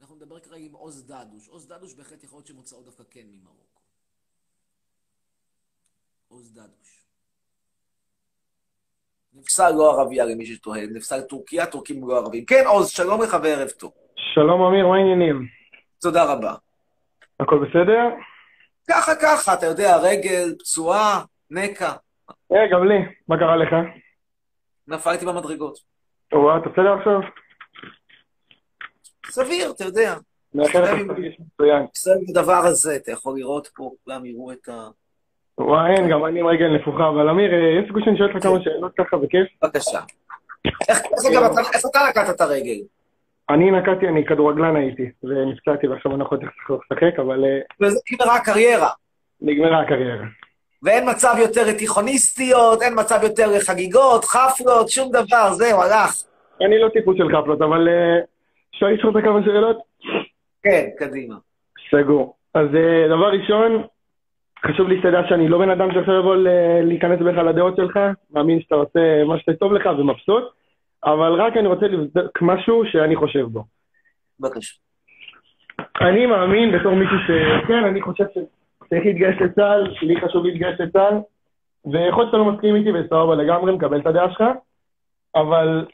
[0.01, 1.47] אנחנו נדבר כרגע עם עוז דדוש.
[1.47, 3.81] עוז דדוש בהחלט יכול להיות שמוצאו דווקא כן ממרוקו.
[6.27, 7.00] עוז דדוש.
[9.33, 12.45] נפסל לא ערבייה למי שטוען, נפסל טורקיה, טורקים לא ערבים.
[12.45, 13.91] כן, עוז, שלום לך וערב טוב.
[14.15, 15.47] שלום אמיר, מה העניינים?
[16.01, 16.53] תודה רבה.
[17.39, 18.01] הכל בסדר?
[18.89, 21.91] ככה ככה, אתה יודע, רגל, פצועה, נקע.
[22.51, 22.99] אה, גם לי.
[23.27, 23.69] מה קרה לך?
[24.87, 25.79] נפלתי במדרגות.
[26.33, 27.19] וואה, אתה בסדר עכשיו?
[29.25, 30.15] סביר, אתה יודע.
[30.53, 30.91] מאחל לך
[31.39, 31.85] מצוין.
[31.93, 34.89] בסדר, הדבר הזה, אתה יכול לראות פה, כולם יראו את ה...
[35.61, 38.43] וואה, אין, גם אני עם רגל נפוחה, אבל אמיר, אה, יש סיכוי שאני שואל אותך
[38.43, 39.47] כמה שאלות ככה בכיף?
[39.63, 39.99] בבקשה.
[40.89, 40.99] איך,
[41.85, 42.79] אתה- נקעת את הרגל?
[43.49, 46.37] אני נקעתי, אני כדורגלן הייתי, ונפצעתי ועכשיו אני לא יכול
[46.91, 48.89] לשחק, אבל אה, וזה נגמרה הקריירה.
[49.41, 50.25] נגמרה הקריירה.
[50.83, 56.11] ואין מצב יותר לתיכוניסטיות, אין מצב יותר לחגיגות, חפלות, שום דבר, זהו, הלך.
[56.65, 58.19] אני לא טיפוס של חפלות, אבל אה,
[58.75, 59.77] אפשר לשאול אותך כמה שאלות?
[60.63, 61.35] כן, קדימה.
[61.91, 62.35] סגור.
[62.53, 63.83] אז אה, דבר ראשון,
[64.67, 66.35] חשוב לי שתדע שאני לא בן אדם שעכשיו יבוא
[66.83, 67.99] להיכנס בך לדעות שלך,
[68.33, 70.43] מאמין שאתה עושה מה שטוב לך ומבסוט,
[71.03, 73.63] אבל רק אני רוצה לבדוק משהו שאני חושב בו.
[74.39, 74.75] בבקשה.
[76.01, 77.31] אני מאמין בתור מישהו ש...
[77.67, 81.15] כן, אני חושב שצריך להתגייס לצה"ל, לי חשוב להתגייס לצה"ל,
[81.85, 84.43] ויכול להיות שאתה לא מסכים איתי וסבבה לגמרי, מקבל את הדעה שלך,
[85.35, 85.85] אבל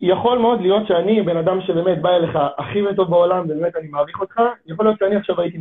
[0.00, 4.20] יכול מאוד להיות שאני בן אדם שבאמת בא אליך הכי טוב בעולם, ובאמת אני מעריך
[4.20, 5.58] אותך, יכול להיות שאני עכשיו הייתי...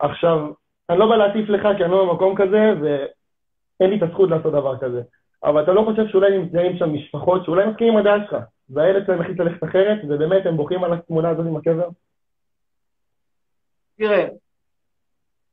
[0.00, 0.38] עכשיו,
[0.90, 4.52] אני לא בא להטיף לך כי אני לא במקום כזה, ואין לי את הזכות לעשות
[4.52, 5.02] דבר כזה.
[5.44, 8.36] אבל אתה לא חושב שאולי נמצאים שם משפחות שאולי מסכימים עם הדעה שלך,
[8.70, 11.88] והילד שלהם החליט ללכת אחרת, ובאמת הם בוכים על התמונה הזאת עם הקבר?
[13.98, 14.26] תראה,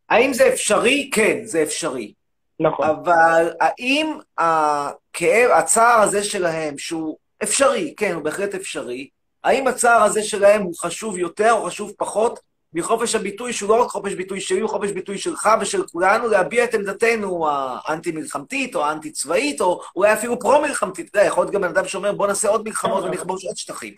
[0.09, 1.09] האם זה אפשרי?
[1.13, 2.13] כן, זה אפשרי.
[2.59, 2.87] נכון.
[2.89, 9.09] אבל האם הכאב, הצער הזה שלהם, שהוא אפשרי, כן, הוא בהחלט אפשרי,
[9.43, 12.39] האם הצער הזה שלהם הוא חשוב יותר או חשוב פחות
[12.73, 16.63] מחופש הביטוי, שהוא לא רק חופש ביטוי שלי, הוא חופש ביטוי שלך ושל כולנו, להביע
[16.63, 21.09] את עמדתנו האנטי-מלחמתית או האנטי-צבאית, או אולי אפילו פרו-מלחמתית.
[21.09, 23.93] אתה יודע, יכול להיות גם בן אדם שאומר, בוא נעשה עוד מלחמות ונכבוש עוד שטחים.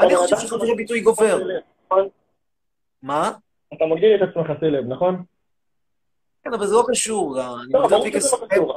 [0.00, 1.38] אני חושב שחופש הביטוי גובר.
[1.86, 2.08] נכון?
[3.02, 3.32] מה?
[3.74, 5.22] אתה מגדיר את עצמך סלב, נכון?
[6.44, 7.36] כן, אבל זה לא קשור.
[7.36, 7.88] לא, לא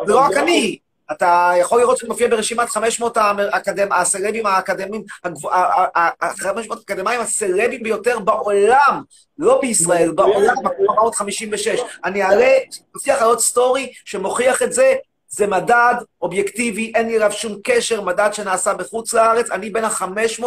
[0.05, 0.77] זה לא רק זה- אני.
[1.11, 6.79] אתה יכול לראות שזה מופיע ברשימת 500 האקדמ- הסלבים האקדמיים, הגבוה- ה- ה- ה- 500
[6.79, 9.01] האקדמאים הסלבים ביותר בעולם,
[9.37, 11.67] לא בישראל, בעולם, מקום 456.
[12.05, 12.53] אני אעלה,
[12.95, 14.93] מבטיח לעלות סטורי שמוכיח את זה,
[15.29, 20.43] זה מדד אובייקטיבי, אין לי אליו שום קשר, מדד שנעשה בחוץ לארץ, אני בין ה-500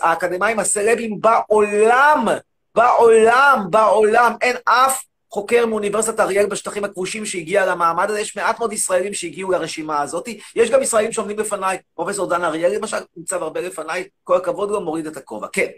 [0.00, 2.26] האקדמאים הסלבים בעולם,
[2.74, 5.02] בעולם, בעולם, אין אף
[5.34, 10.28] חוקר מאוניברסיטת אריאל בשטחים הכבושים שהגיע למעמד הזה, יש מעט מאוד ישראלים שהגיעו לרשימה הזאת.
[10.56, 14.80] יש גם ישראלים שעומדים בפניי, פרופסור דן אריאל למשל, נמצא הרבה לפניי, כל הכבוד לו,
[14.80, 15.46] מוריד את הכובע.
[15.52, 15.70] כן.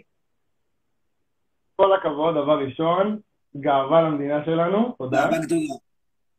[1.75, 3.19] כל הכבוד, דבר ראשון,
[3.57, 5.17] גאווה למדינה שלנו, תודה.
[5.17, 5.75] גאווה גדולה.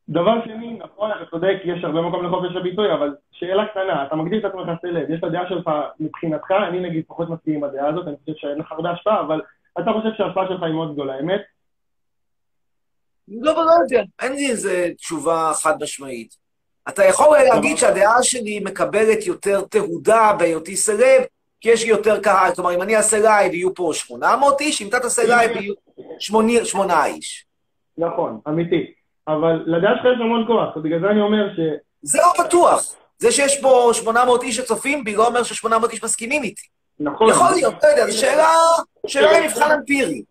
[0.08, 4.38] דבר שני, נכון, אתה צודק, יש הרבה מקום לחופש הביטוי, אבל שאלה קטנה, אתה מגדיר
[4.38, 8.08] את עצמך סלב, יש את הדעה שלך מבחינתך, אני נגיד פחות מסכים עם הדעה הזאת,
[8.08, 9.40] אני חושב שאין לך הרבה השפעה, אבל
[9.80, 11.57] אתה חושב שההשפעה שלך היא מאוד גדולה, אמת?
[13.30, 16.34] לא, לא יודע, אין לי איזה תשובה חד משמעית.
[16.88, 21.22] אתה יכול להגיד שהדעה שלי מקבלת יותר תהודה בהיותי סלב,
[21.60, 22.54] כי יש לי יותר קהל.
[22.54, 25.74] כלומר, אם אני אעשה live, יהיו פה 800 איש, אם אתה תעשה live, יהיו
[26.64, 27.46] 8 איש.
[27.98, 28.92] נכון, אמיתי.
[29.28, 31.60] אבל לדעה שלך יש המון כוח, ובגלל זה אני אומר ש...
[32.02, 32.94] זה לא בטוח.
[33.18, 36.66] זה שיש פה 800 איש שצופים בי, לא אומר ש-800 איש מסכימים איתי.
[37.00, 37.30] נכון.
[37.30, 38.48] יכול להיות, לא יודע, זו שאלה,
[39.06, 40.22] שאלה למבחן אמפירי.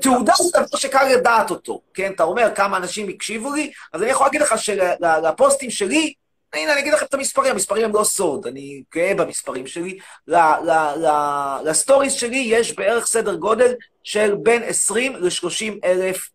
[0.00, 2.12] תעודה זה דבר שקל לדעת אותו, כן?
[2.12, 6.12] אתה אומר כמה אנשים הקשיבו לי, אז אני יכול להגיד לך שלפוסטים שלי,
[6.54, 9.98] הנה, אני אגיד לכם את המספרים, המספרים הם לא סוד, אני גאה במספרים שלי.
[11.64, 16.28] ל stories שלי יש בערך סדר גודל של בין 20 ל-30 אלף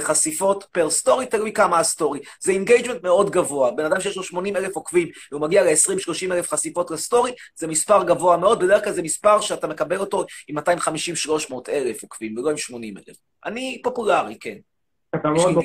[0.00, 2.20] חשיפות per story, תלוי כמה ה story.
[2.40, 3.70] זה engagement מאוד גבוה.
[3.70, 7.66] בן אדם שיש לו 80 אלף עוקבים, והוא מגיע ל-20-30 אלף חשיפות ל story, זה
[7.66, 10.62] מספר גבוה מאוד, בדרך כלל זה מספר שאתה מקבל אותו עם 250-300
[11.68, 13.16] אלף עוקבים, ולא עם 80 אלף.
[13.46, 14.56] אני פופולרי, כן.
[15.14, 15.64] אתה מאוד טוב,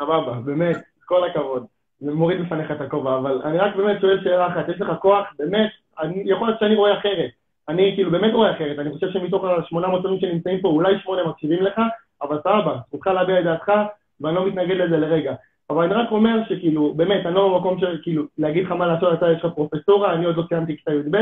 [0.00, 1.66] סבבה, באמת, כל הכבוד.
[2.00, 5.26] זה מוריד בפניך את הכובע, אבל אני רק באמת שואל שאלה אחת, יש לך כוח,
[5.38, 7.30] באמת, אני, יכול להיות שאני רואה אחרת.
[7.68, 11.62] אני כאילו באמת רואה אחרת, אני חושב שמתוך ה-800 שנים שנמצאים פה, אולי שמונה מקשיבים
[11.62, 11.80] לך,
[12.22, 13.72] אבל סבבה, זכותך להביע את דעתך,
[14.20, 15.34] ואני לא מתנגד לזה לרגע.
[15.70, 19.12] אבל אני רק אומר שכאילו, באמת, אני לא במקום של כאילו, להגיד לך מה לעשות,
[19.12, 21.16] אתה יש לך פרופסורה, אני עוד לא סיימתי כיתה י"ב,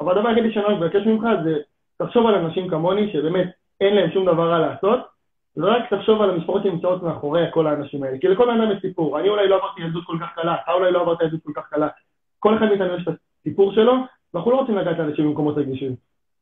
[0.00, 1.56] אבל הדבר היחידי שאני מבקש ממך זה,
[1.98, 3.50] תחשוב על אנשים כמוני, שבאמת
[3.80, 5.00] אין להם שום דבר רע לעשות,
[5.56, 8.18] ורק תחשוב על המשפחות שנמצאות מאחורי כל האנשים האלה.
[8.18, 9.20] כי לכל אדם יש סיפור.
[9.20, 11.62] אני אולי לא עברתי ילדות כל כך קלה, אתה אולי לא עברת ילדות כל כך
[11.70, 11.88] קלה.
[12.38, 13.94] כל אחד מאיתנו יש את הסיפור שלו,
[14.34, 15.94] ואנחנו לא רוצים לגעת לאנשים במקומות רגישים.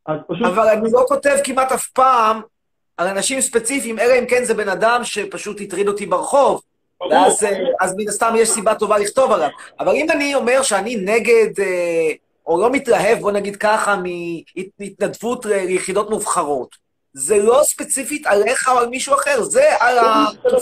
[0.08, 2.40] אבל אני לא כותב כמעט אף פעם
[2.98, 6.62] על אנשים ספציפיים, אלא אם כן זה בן אדם שפשוט הטריד אותי ברחוב.
[7.10, 9.48] ואז אה, אז מן הסתם יש סיבה טובה לכתוב עליו.
[9.80, 12.10] אבל אם אני אומר שאני נגד, אה,
[12.46, 18.88] או לא מתלהב, בוא נגיד ככה, מהתנדבות ליחידות מובחרות, זה לא ספציפית עליך או על
[18.88, 20.24] מישהו אחר, זה על ה...
[20.44, 20.58] לא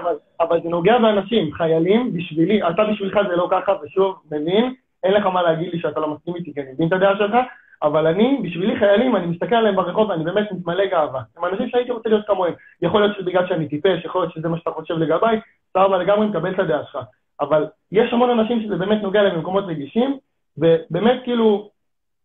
[0.00, 5.12] אבל, אבל זה נוגע באנשים, חיילים, בשבילי, אתה בשבילך זה לא ככה, ושוב, מבין, אין
[5.12, 7.34] לך מה להגיד לי שאתה לא מסכים איתי, כי אני מבין את הדעה שלך,
[7.82, 11.22] אבל אני, בשבילי חיילים, אני מסתכל עליהם ברחוב ואני באמת מתמלא גאווה.
[11.36, 12.52] הם אנשים שהייתי רוצה להיות כמוהם.
[12.82, 15.40] יכול להיות שבגלל שאני טיפש, יכול להיות שזה מה שאתה חושב לגביי,
[15.72, 16.98] סבבה לגמרי, מקבל את הדעה שלך.
[17.40, 20.18] אבל יש המון אנשים שזה באמת נוגע להם במקומות רגישים,
[20.58, 21.70] ובאמת כאילו,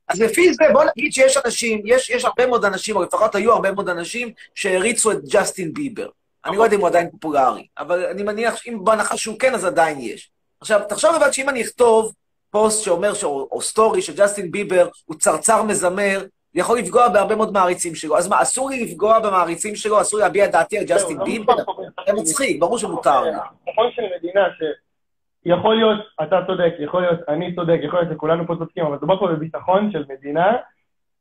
[0.09, 3.53] אז לפי זה, בוא נגיד שיש אנשים, יש, יש הרבה מאוד אנשים, או לפחות היו
[3.53, 6.07] הרבה מאוד אנשים, שהעריצו את ג'סטין ביבר.
[6.45, 9.65] אני לא יודע אם הוא עדיין פופולרי, אבל אני מניח שאם בהנחה שהוא כן, אז
[9.65, 10.31] עדיין יש.
[10.61, 12.13] עכשיו, תחשוב לבד שאם אני אכתוב
[12.55, 13.23] פוסט שאומר, ש...
[13.23, 16.19] או, story שג'סטין ביבר הוא צרצר מזמר,
[16.53, 18.17] יכול לפגוע בהרבה מאוד מעריצים שלו.
[18.17, 20.01] אז מה, אסור לי לפגוע במעריצים שלו?
[20.01, 21.53] אסור לי להביע דעתי על ג'סטין ביבר?
[22.07, 23.31] זה מצחיק, ברור שמותר לי.
[23.71, 28.55] נכון של מדינה שיכול להיות, אתה צודק, יכול להיות, אני צודק, יכול להיות שכולנו פה
[28.59, 30.53] צודקים, אבל מדובר פה בביטחון של מדינה,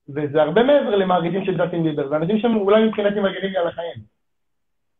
[0.08, 3.68] וזה הרבה מעבר למעריצים של ג'סטין ביבר, זה אנשים שהם אולי מבחינתי מגנים לי על
[3.68, 4.13] החיים.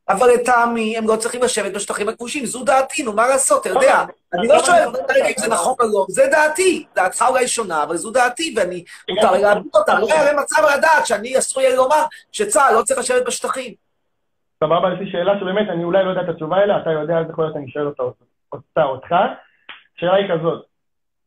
[0.09, 4.05] אבל לטעמי, הם לא צריכים לשבת בשטחים הכבושים, זו דעתי, נו, מה לעשות, אתה יודע.
[4.35, 4.83] אני לא שואל
[5.27, 6.87] אם זה נכון או לא, זה דעתי.
[6.95, 9.99] דעתך אולי שונה, אבל זו דעתי, ואני, מותר לי להביע אותה.
[9.99, 13.75] לא יעלה מצב לדעת שאני אסור יהיה לומר שצה"ל לא צריך לשבת בשטחים.
[14.65, 17.27] סבבה, יש לי שאלה שבאמת, אני אולי לא יודע את התשובה אליה, אתה יודע, אז
[17.31, 19.15] יכול להיות אני שואל אותה אותך.
[19.97, 20.65] השאלה היא כזאת,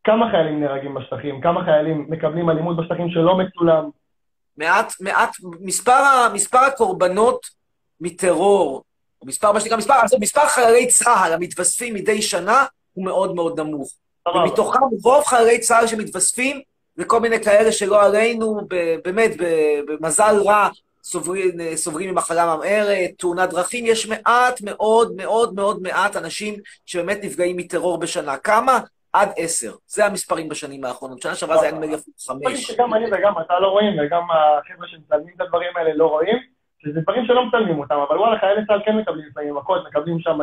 [0.04, 1.42] כמה חיילים נהרגים בשטחים?
[1.42, 3.90] כמה חיילים מקבלים אלימות בשטחים שלא מצולם?
[4.58, 5.36] מעט, מעט,
[6.34, 7.57] מספר הקורבנות
[8.02, 8.84] מטרור
[9.24, 13.92] מספר, מה שנקרא, מספר, מספר חללי צה"ל המתווספים מדי שנה הוא מאוד מאוד נמוך.
[14.36, 16.62] ומתוכם רוב חללי צה"ל שמתווספים,
[16.96, 18.60] זה כל מיני כאלה שלא עלינו,
[19.04, 19.32] באמת,
[19.88, 20.70] במזל רע,
[21.04, 26.56] סוברים, סוברים ממחלה ממארת, תאונת דרכים, יש מעט מאוד מאוד מאוד מעט אנשים
[26.86, 28.38] שבאמת נפגעים מטרור בשנה.
[28.38, 28.80] כמה?
[29.14, 29.76] עד עשר.
[29.88, 31.22] זה המספרים בשנים האחרונות.
[31.22, 32.72] שנה שעברה זה היה נדמה לי אפילו חמש.
[32.72, 36.38] גם אני וגם אתה לא רואים, וגם החבר'ה שמצלמים את הדברים האלה לא רואים,
[36.80, 40.40] שזה דברים שלא מצלמים אותם, אבל וואלה, חיילי צה"ל כן מקבלים לפעמים מכות, מקבלים שם,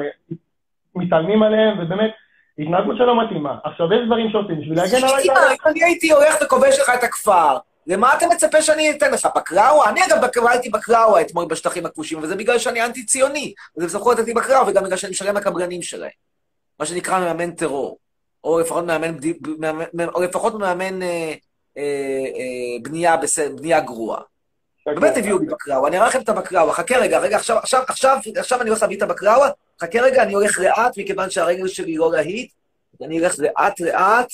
[0.94, 2.10] מצלמים עליהם, ובאמת,
[2.58, 3.58] התנהגות שלא מתאימה.
[3.64, 5.32] עכשיו, יש דברים שעושים בשביל להגן על אם
[5.66, 9.28] אני הייתי הולך וכובש לך את הכפר, למה אתה מצפה שאני אתן לך?
[9.36, 9.90] בקראווה?
[9.90, 13.54] אני אגב הייתי בקראווה אתמול בשטחים הכבושים, וזה בגלל שאני אנטי-ציוני.
[13.76, 16.10] וזה בסמכות אותי בקראווה, וגם בגלל שאני משלם לקבלנים שלהם.
[16.80, 17.98] מה שנקרא מאמן טרור.
[18.44, 19.14] או לפחות מאמן,
[20.14, 21.34] או לפחות מאמן אה,
[21.78, 21.82] אה,
[22.36, 23.16] אה, בנייה,
[23.56, 24.20] בנייה גרועה.
[24.86, 28.18] באמת הביאו לי בקראווה, אני אראה לכם את הבקראווה, חכה רגע, רגע, עכשיו, עכשיו, עכשיו,
[28.36, 32.12] עכשיו אני הולך להביא את הבקראווה, חכה רגע, אני הולך לאט, מכיוון שהרגל שלי לא
[32.12, 32.52] להיט,
[33.02, 34.28] אני אלך לאט לאט.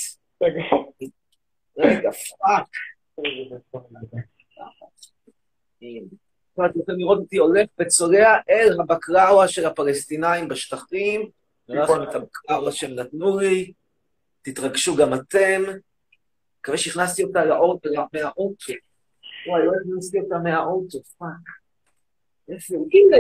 [1.79, 2.67] רגע, fuck.
[6.67, 11.31] אתם יכולים לראות אותי הולך וצולע אל הבקלאווה של הפלסטינאים בשטחים,
[11.69, 13.73] נראה לכם את הבקלאווה שהם נתנו לי,
[14.43, 15.63] תתרגשו גם אתם.
[16.61, 18.73] מקווה שהכנסתי אותה לאוטו, מהאוטו.
[19.47, 21.29] וואי, לא הכנסתי אותה מהאוטו, fuck.
[22.49, 23.17] איפה, הנה.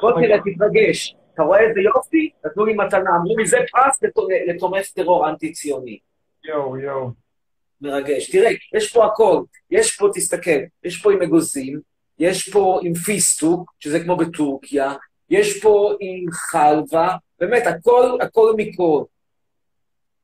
[0.00, 1.14] בוא תראה, תתרגש.
[1.34, 2.30] אתה רואה איזה יופי?
[2.46, 4.02] נתנו לי מתנה, אמרו לי, זה פרס
[4.48, 5.98] לתומך טרור אנטי-ציוני.
[6.44, 7.10] יואו, יואו.
[7.80, 8.30] מרגש.
[8.30, 9.42] תראה, יש פה הכל.
[9.70, 11.80] יש פה, תסתכל, יש פה עם אגוזים,
[12.18, 14.94] יש פה עם פיסטוק, שזה כמו בטורקיה,
[15.30, 17.08] יש פה עם חלבה,
[17.40, 19.02] באמת, הכל, הכל מכל.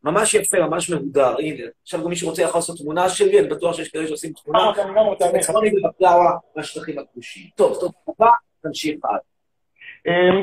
[0.06, 1.64] ממש יפה, ממש מהודר, הנה.
[1.82, 4.72] עכשיו גם מי שרוצה יכול לעשות תמונה שלי, אני בטוח שיש כאלה שעושים תמונה.
[5.40, 7.42] צפוני ובפלאווה מהשטחים הכבושים.
[7.56, 8.30] טוב, טוב, טובה,
[8.62, 9.18] תמשיך הלאה.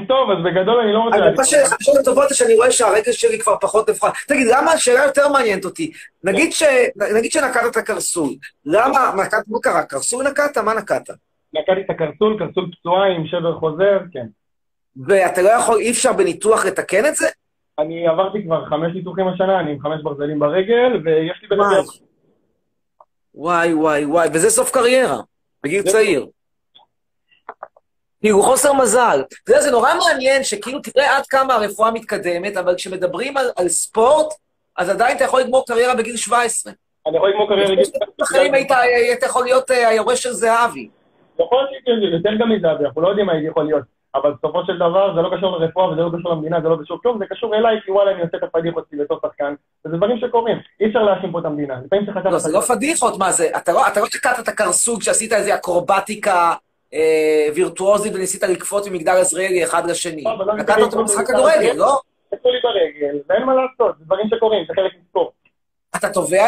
[0.07, 1.17] טוב, אז בגדול אני לא רוצה...
[1.17, 4.09] אבל מה שהשאלות הטובות זה שאני רואה שהרגל שלי כבר פחות נבחר.
[4.27, 5.91] תגיד, למה השאלה יותר מעניינת אותי?
[6.23, 8.29] נגיד שנקעת את הקרסול,
[8.65, 9.83] למה, נקעת, מה קרה?
[9.83, 10.57] קרסול נקעת?
[10.57, 11.09] מה נקעת?
[11.53, 14.25] נקעתי את הקרסול, קרסול פצועה עם שבר חוזר, כן.
[15.07, 17.27] ואתה לא יכול, אי אפשר בניתוח לתקן את זה?
[17.79, 21.81] אני עברתי כבר חמש ניתוחים השנה, אני עם חמש ברזלים ברגל, ויש לי ברגל...
[23.35, 25.17] וואי, וואי, וואי, וזה סוף קריירה,
[25.63, 26.27] בגיל צעיר.
[28.21, 29.23] כאילו, חוסר מזל.
[29.43, 33.67] אתה יודע, זה נורא מעניין שכאילו, תראה עד כמה הרפואה מתקדמת, אבל כשמדברים על, על
[33.67, 34.33] ספורט,
[34.77, 36.73] אז עדיין אתה יכול לגמור קריירה בגיל 17.
[37.07, 38.07] אני יכול לגמור קריירה בגיל 17.
[38.19, 40.89] בחיים היית יכול להיות היורש של זהבי.
[41.39, 43.83] יכול להיות יותר גם מזהבי, אנחנו לא יודעים מה יכול להיות.
[44.15, 46.99] אבל בסופו של דבר זה לא קשור לרפואה וזה לא קשור למדינה, זה לא קשור
[47.01, 49.53] כלום, זה קשור אליי, כי וואלה, אני עושה את הפדיחות שלי בתור שחקן,
[49.85, 51.79] וזה דברים שקורים, אי אפשר להאשים פה את המדינה.
[52.25, 53.49] לא, זה לא פדיחות, מה זה?
[53.57, 56.53] אתה לא שקעת את הקרסוג שעשית איזה אקרובטיקה
[57.55, 60.23] וירטואוזית וניסית לקפוץ ממגדל עזריאלי אחד לשני.
[60.59, 61.99] לקעת אותו במשחק כדורגל, לא?
[62.35, 65.33] קפצו לי ברגל, ואין מה לעשות, זה דברים שקורים, זה חלק מספורט.
[65.95, 66.45] אתה תובע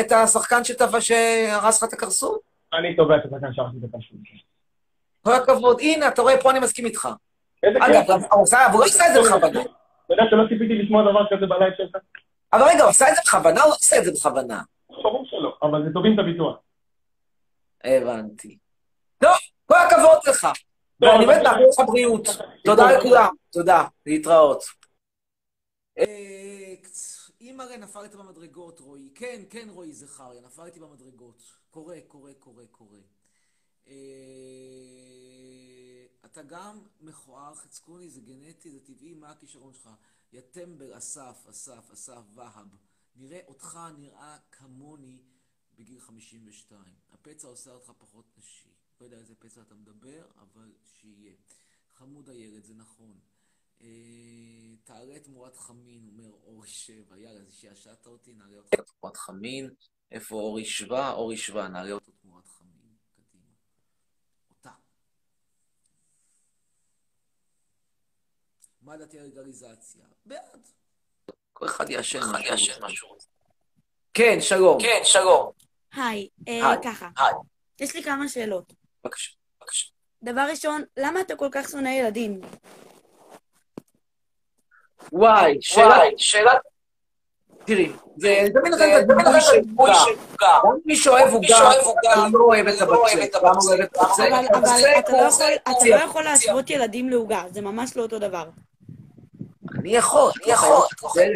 [0.00, 2.38] את השחקן שהרס לך את הקרסוג?
[2.74, 4.18] אני תובע את השחקן שהרס לי את הקרסוג.
[5.22, 7.08] כל הכבוד, הנה, אתה רואה, פה אני מסכים איתך.
[7.64, 8.10] אגב,
[8.72, 9.60] הוא לא עושה את זה בכוונה.
[9.60, 11.96] אתה יודע שלא ציפיתי לשמוע דבר כזה בלייב שלך?
[12.52, 14.62] אבל רגע, הוא עושה את זה בכוונה או לא עושה את זה בכוונה?
[14.88, 16.56] ברור שלא, אבל זה תובעים את הביטוח.
[17.84, 18.58] הבנתי.
[19.18, 20.48] טוב, כל הכבוד לך.
[21.00, 22.28] ואני באמת מאחל לך בריאות.
[22.64, 23.34] תודה לכולם.
[23.52, 24.64] תודה, להתראות.
[27.40, 29.08] אם הרי נפלת במדרגות, רועי.
[29.14, 31.42] כן, כן, רועי זכריה, נפלתי במדרגות.
[31.70, 32.98] קורה, קורה, קורה, קורה.
[36.24, 39.90] אתה גם מכוער, חצקוני, זה גנטי, זה טבעי, מה הכישרון שלך?
[40.32, 42.76] יא טמבל, אסף, אסף, אסף, והב.
[43.16, 45.22] נראה אותך נראה כמוני
[45.74, 46.82] בגיל 52.
[47.10, 48.68] הפצע עושה אותך פחות נשי.
[49.00, 51.34] לא יודע איזה פצע אתה מדבר, אבל שיהיה.
[51.94, 53.20] חמוד הילד, זה נכון.
[54.84, 57.18] תעלה תמורת חמין, אומר אורי שבע.
[57.18, 59.70] יאללה, זה שישעת אותי, נעלה אותך תמורת חמין.
[60.10, 61.12] איפה אורי שווה?
[61.12, 62.96] אורי שווה, נעלה אותו תמורת חמין.
[63.16, 63.52] קדימה.
[64.50, 64.72] אותה.
[68.90, 70.04] מה דעתי על לגליזציה?
[70.24, 70.66] בעד.
[71.52, 72.18] כל אחד יעשן
[72.80, 73.08] משהו.
[74.14, 74.78] כן, שלום.
[74.82, 75.50] כן, שלום.
[75.94, 76.28] היי,
[76.84, 77.08] ככה.
[77.18, 77.34] היי.
[77.80, 78.72] יש לי כמה שאלות.
[79.04, 79.30] בבקשה,
[79.60, 79.86] בבקשה.
[80.22, 82.40] דבר ראשון, למה אתה כל כך שונא ילדים?
[85.12, 86.52] וואי, שאלה, שאלה...
[87.64, 90.04] תראי, זה תמיד נותן את הדימוי של עוגה.
[90.40, 91.70] גם מי שאוהב עוגה,
[92.32, 94.30] לא אוהב את אוהב את הבצק?
[95.06, 98.48] אבל אתה לא יכול להשוות ילדים לעוגה, זה ממש לא אותו דבר.
[99.80, 101.26] אני יכול, אני יכול, זה.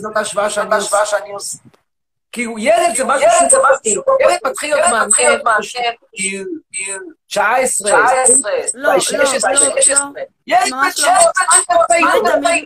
[0.00, 0.50] זאת ההשוואה
[1.06, 1.58] שאני עושה.
[2.32, 4.00] כאילו, ילד זה משהו שהוא מתחיל.
[4.20, 5.40] ילד מתחיל להיות מעניין,
[6.16, 7.98] גיל 19, לא,
[8.74, 10.06] לא, 16, לא, 16.
[10.06, 10.20] לא.
[10.46, 10.90] ילד בן לא.
[10.90, 11.12] 16,
[12.00, 12.64] מה אתה מבין?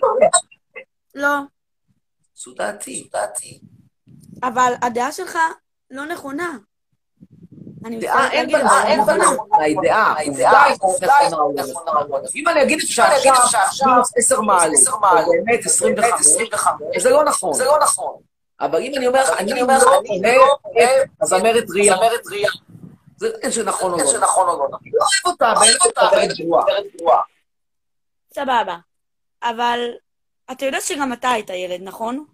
[1.15, 1.39] לא.
[2.35, 3.61] זו דעתי, דעתי.
[4.43, 5.39] אבל הדעה שלך
[5.91, 6.51] לא נכונה.
[7.85, 9.25] אין להגיד, בה אבל היא נכונה.
[11.33, 12.01] או לא נכונה.
[12.35, 14.91] אם אני אגיד שעכשיו מינוס 10 מעלות, זה
[15.47, 16.27] באמת 25,
[16.99, 17.53] זה לא נכון.
[17.53, 18.17] זה לא נכון.
[18.61, 21.65] אבל אם אני אומר לך, אני אומר לך, אני לא אוהב הזמרת
[22.31, 22.51] ריה.
[23.17, 24.19] זה אין שנכון או לא.
[24.21, 24.49] נכון.
[24.49, 27.23] אני לא אוהב אותה, באמת אותה, באמת גרועה.
[28.35, 28.77] סבבה.
[29.43, 29.91] אבל
[30.53, 32.25] אתה יודע שגם אתה היית ילד, נכון?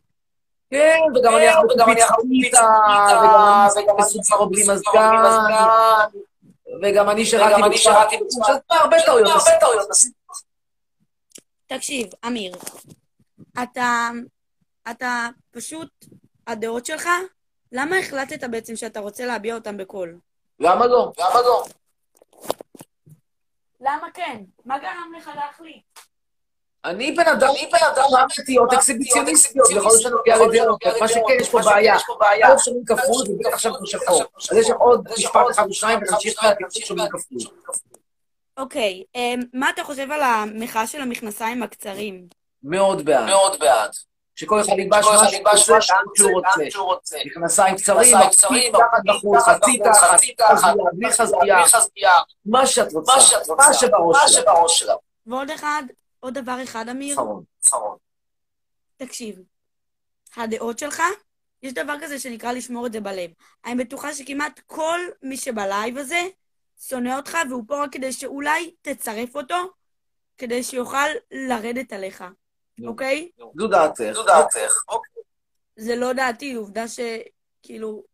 [0.71, 2.67] כן, וגם אני יכול פיצה,
[3.77, 5.23] וגם אני מסופר בלי מזגן,
[6.83, 9.43] וגם אני שירתי בצורה, הרבה טעויות.
[11.67, 12.57] תקשיב, אמיר,
[13.63, 14.09] אתה,
[14.91, 15.89] אתה פשוט,
[16.47, 17.09] הדעות שלך,
[17.73, 20.19] למה החלטת בעצם שאתה רוצה להביע אותן בקול?
[20.61, 21.13] למה לא?
[21.19, 21.65] למה לא?
[23.81, 24.43] למה כן?
[24.65, 25.83] מה גרם לך להחליט?
[26.85, 31.49] אני בן אדם, אני בן אדם, אמרתיות אקסיביציוניסטיות, בכל זאת נוגע לדעות, מה שכן, יש
[31.49, 31.97] פה בעיה.
[32.49, 34.23] א' שומעים כפול, ובטח עכשיו כמו שחור.
[34.51, 37.39] אז יש עוד משפט אחד או שניים, ונמשיך מהתקציב שומעים כפול.
[38.57, 42.27] אוקיי, אמ, מה אתה חושב על המחאה של המכנסיים הקצרים?
[42.63, 43.27] מאוד בעד.
[43.27, 43.91] מאוד בעד.
[44.37, 45.07] שכל אחד ילבש
[45.55, 47.17] משהו לאן שהוא רוצה.
[47.25, 48.17] מכנסיים קצרים,
[48.73, 49.79] תחת בחוץ, חצי
[50.37, 53.13] תחת, בלי חזייה, מה שאת רוצה,
[53.57, 53.75] מה
[54.29, 54.95] שבראש שלה.
[55.27, 55.83] ועוד אחד,
[56.21, 57.97] עוד דבר אחד, אמיר, אחרון, אחרון.
[58.97, 59.39] תקשיב,
[60.37, 61.03] הדעות שלך,
[61.63, 63.31] יש דבר כזה שנקרא לשמור את זה בלב.
[63.65, 66.21] אני בטוחה שכמעט כל מי שבלייב הזה
[66.81, 69.57] שונא אותך, והוא פה רק כדי שאולי תצרף אותו,
[70.39, 72.25] כדי שיוכל לרדת עליך.
[72.87, 73.31] אוקיי?
[73.59, 74.13] זו דעתך.
[74.13, 74.83] זו דעתך.
[75.77, 78.11] זה לא דעתי, עובדה שכאילו...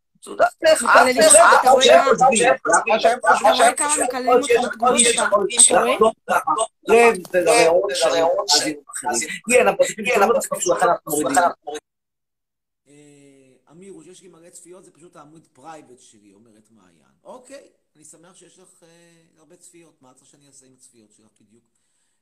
[13.71, 17.11] אמיר, יש לי מלא צפיות, זה פשוט העמוד private שלי, אומרת מעיין.
[17.23, 20.01] אוקיי, אני שמח שיש לך אה, הרבה צפיות.
[20.01, 21.63] מה את רוצה שאני אעשה עם הצפיות שלך בדיוק?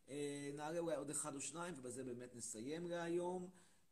[0.10, 3.50] אה, נעלה אולי עוד אחד או שניים, ובזה באמת נסיים להיום.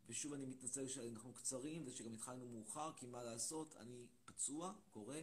[0.07, 5.19] ושוב, אני מתנצל שאנחנו קצרים, ושגם התחלנו מאוחר, כי מה לעשות, אני פצוע, קורה.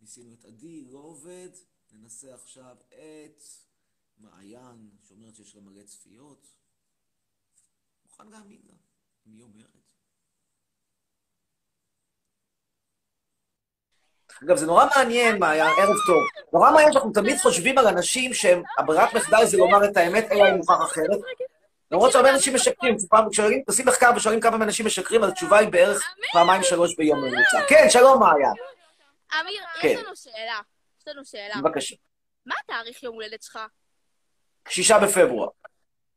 [0.00, 1.50] ניסינו את עדי, לא עובד.
[1.92, 3.42] ננסה עכשיו את
[4.18, 6.46] מעיין, שאומרת שיש לה מלא צפיות.
[8.04, 8.74] מוכן להאמין לה,
[9.24, 9.66] היא אומרת.
[14.44, 16.22] אגב, זה נורא מעניין, מעיין, ערב טוב.
[16.52, 20.50] נורא מעניין שאנחנו תמיד חושבים על אנשים שהם, הברירת מחדל זה לומר את האמת, אלא
[20.50, 21.20] אם מוכח אחרת.
[21.90, 25.68] למרות שהרבה אנשים משקרים, פעם כששואלים, עושים מחקר ושואלים כמה אנשים משקרים, אז התשובה היא
[25.68, 27.66] בערך פעמיים שלוש ביום ממוצע.
[27.68, 28.52] כן, שלום מעיין,
[29.40, 29.88] אמיר, כן.
[29.88, 30.60] יש לנו שאלה.
[31.00, 31.54] יש לנו שאלה.
[31.60, 31.96] בבקשה.
[32.46, 33.58] מה התאריך יום הולדת שלך?
[34.68, 35.48] שישה בפברואר.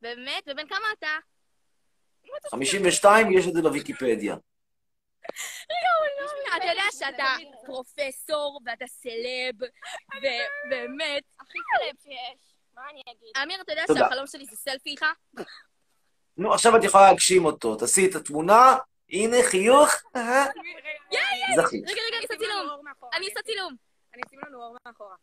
[0.02, 0.44] באמת?
[0.48, 1.08] ובן כמה אתה?
[2.52, 4.36] 52, יש את זה בוויקיפדיה.
[6.58, 9.56] אתה יודע שאתה פרופסור ואתה סלב,
[10.18, 11.24] ובאמת...
[11.40, 12.59] הכי סלב שיש.
[12.80, 13.32] מה אני אגיד?
[13.44, 14.00] אמיר, אתה יודע תודה.
[14.00, 15.06] שהחלום שלי זה סלפי איתך?
[16.38, 17.76] נו, עכשיו את יכולה להגשים אותו.
[17.76, 18.78] תעשי את התמונה,
[19.10, 20.46] הנה חיוך, אה,
[21.56, 21.84] זכית.
[21.90, 22.82] רגע, רגע, אני אעשה צילום.
[23.14, 23.76] אני אעשה צילום.
[24.14, 25.16] אני אשים לנו אור מאחורה.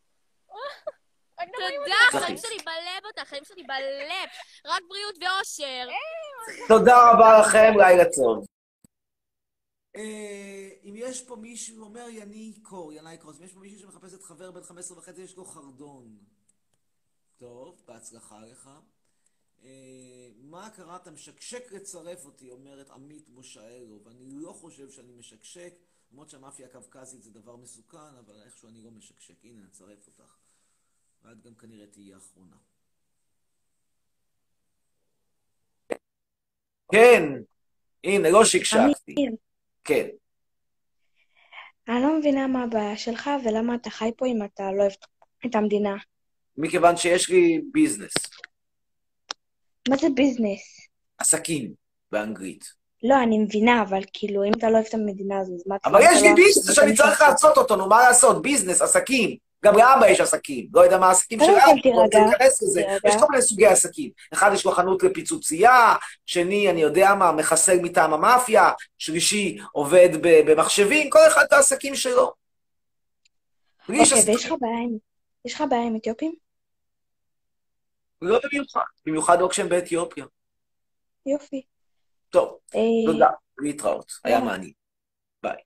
[1.35, 4.29] תודה, חיים שלי בלב אותך, חיים שלי בלב.
[4.65, 5.87] רק בריאות ואושר.
[6.67, 8.45] תודה רבה לכם, לילה טוב.
[9.95, 13.79] אה, אם יש פה מישהו, אומר ינאי קור, ינאי קור, אז אם יש פה מישהו
[13.79, 16.17] שמחפש את חבר בן 15 וחצי, יש לו חרדון.
[17.37, 18.69] טוב, בהצלחה לך.
[19.63, 20.95] אה, מה קרה?
[20.95, 25.73] אתה משקשק לצרף אותי, אומרת עמית מושאלו, ואני לא חושב שאני משקשק,
[26.11, 29.43] למרות שהמאפיה הקווקזית זה דבר מסוכן, אבל איכשהו אני לא משקשק.
[29.43, 30.37] הנה, נצרף אותך.
[31.21, 32.55] ואת גם כנראה תהיי האחרונה.
[36.91, 37.23] כן,
[38.03, 39.15] הנה, לא שקשקתי.
[39.83, 40.07] כן.
[41.87, 44.91] אני לא מבינה מה הבעיה שלך ולמה אתה חי פה אם אתה לא אוהב
[45.45, 45.95] את המדינה.
[46.57, 48.13] מכיוון שיש לי business,
[49.89, 50.87] מה זה business?
[51.17, 51.71] עסקים
[52.11, 52.77] באנגלית.
[53.03, 55.89] לא, אני מבינה, אבל כאילו, אם אתה לא אוהב את המדינה הזו, אז מה אתה...
[55.89, 58.41] אבל יש לי business שאני צריך לעשות אותו, נו, מה לעשות?
[58.41, 59.37] business, עסקים.
[59.65, 60.67] גם לאבא יש עסקים.
[60.73, 62.81] לא יודע מה העסקים של אבא, לא רוצה להיכנס לזה.
[63.05, 64.09] יש כל מיני סוגי עסקים.
[64.33, 65.95] אחד יש לו חנות לפיצוצייה,
[66.25, 72.33] שני, אני יודע מה, מחסל מטעם המאפיה, שלישי, עובד במחשבים, כל אחד בעסקים שלו.
[73.89, 73.99] אוקיי.
[75.45, 76.46] ויש לך בעיה עם אתיופים?
[78.21, 78.81] לא במיוחד.
[79.05, 80.25] במיוחד לא כשהם באתיופיה.
[81.25, 81.61] יופי.
[82.29, 83.29] טוב, אה, תודה.
[83.57, 84.11] להתראות.
[84.23, 84.39] היה.
[84.39, 84.73] מעניין.
[85.43, 85.61] ביי.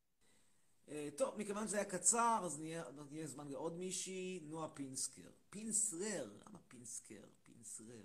[0.89, 2.83] אה, טוב, מכיוון שזה היה קצר, אז נהיה,
[3.25, 5.29] זמן לעוד מישהי, נועה פינסקר.
[5.49, 7.23] פינסרר, למה פינסקר?
[7.43, 8.03] פינסרר.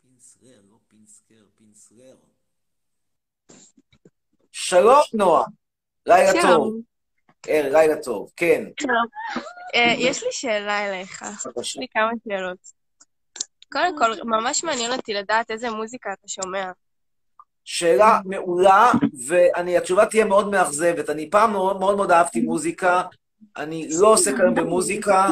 [0.00, 2.16] פינסרר, לא פינסקר, פינסרר.
[4.52, 5.44] שלום, נועה.
[6.06, 6.42] לילה.
[6.42, 6.74] טוב.
[7.48, 8.64] אה, לילה טוב, כן.
[9.74, 11.24] אה, יש לי שאלה אליך.
[11.60, 12.58] יש לי כמה שאלות.
[13.72, 16.70] קודם כל, ממש מעניין אותי לדעת איזה מוזיקה אתה שומע.
[17.64, 18.92] שאלה מעולה,
[19.26, 21.10] והתשובה תהיה מאוד מאכזבת.
[21.10, 23.02] אני פעם מאוד מאוד מאוד אהבתי מוזיקה,
[23.56, 25.28] אני לא עוסק היום במוזיקה,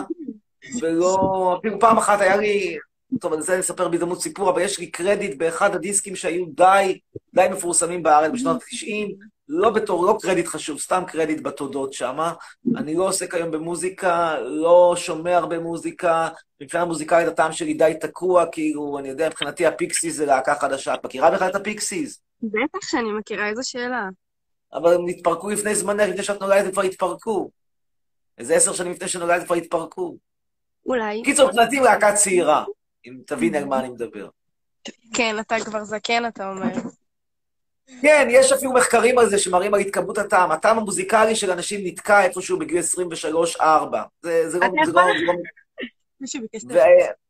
[0.81, 1.57] ולא...
[1.59, 2.79] אפילו פעם אחת היה לי...
[3.21, 6.99] טוב, אני אספר בהזדמנות סיפור, אבל יש לי קרדיט באחד הדיסקים שהיו די,
[7.35, 12.33] די מפורסמים בארץ בשנות ה-90, לא בתור, לא קרדיט חשוב, סתם קרדיט בתודות שמה.
[12.77, 16.29] אני לא עוסק היום במוזיקה, לא שומע הרבה מוזיקה,
[16.61, 20.95] מבחינה מוזיקלית הטעם שלי די תקוע, כאילו, אני יודע, מבחינתי ה Pixies זה להקה חדשה.
[20.95, 22.21] את מכירה בכלל את ה Pixies?
[22.43, 24.09] בטח שאני מכירה, איזו שאלה.
[24.73, 27.51] אבל הם התפרקו לפני זמנך, לפני שאת נולדת הם כבר התפרקו.
[28.39, 30.17] איזה עשר שנים לפני שנולדת כבר התפרקו.
[30.87, 31.23] אולי.
[31.25, 32.65] קיצור, מבחינתי להקה צעירה,
[33.07, 34.29] אם תבין על מה אני מדבר.
[35.15, 36.73] כן, אתה כבר זקן, אתה אומר.
[38.03, 40.53] כן, יש אפילו מחקרים על זה שמראים על התקבלות הטעם.
[40.53, 42.79] הטעם המוזיקלי של אנשים נתקע איפשהו בגיל
[43.59, 43.63] 23-4.
[44.23, 44.67] זה, זה לא...
[44.87, 45.33] זה לא, זה לא...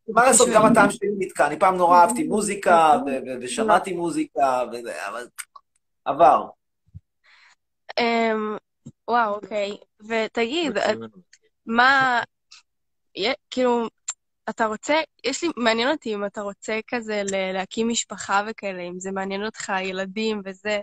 [0.09, 1.46] ומה לעשות, גם הטעם שלי נתקע.
[1.46, 5.26] אני פעם נורא אהבתי מוזיקה, ו- ו- ושמעתי מוזיקה, וזה, אבל
[6.04, 6.46] עבר.
[7.98, 8.57] אמ,
[9.09, 9.76] וואו, אוקיי.
[10.00, 10.72] ותגיד,
[11.66, 12.22] מה...
[13.50, 13.88] כאילו,
[14.51, 14.94] אתה רוצה,
[15.24, 17.22] יש לי, מעניין אותי אם אתה רוצה כזה
[17.53, 20.78] להקים משפחה וכאלה, אם זה מעניין אותך, ילדים וזה.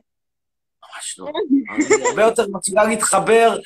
[0.83, 1.27] ממש לא.
[1.75, 3.57] אני הרבה יותר מצליחה להתחבר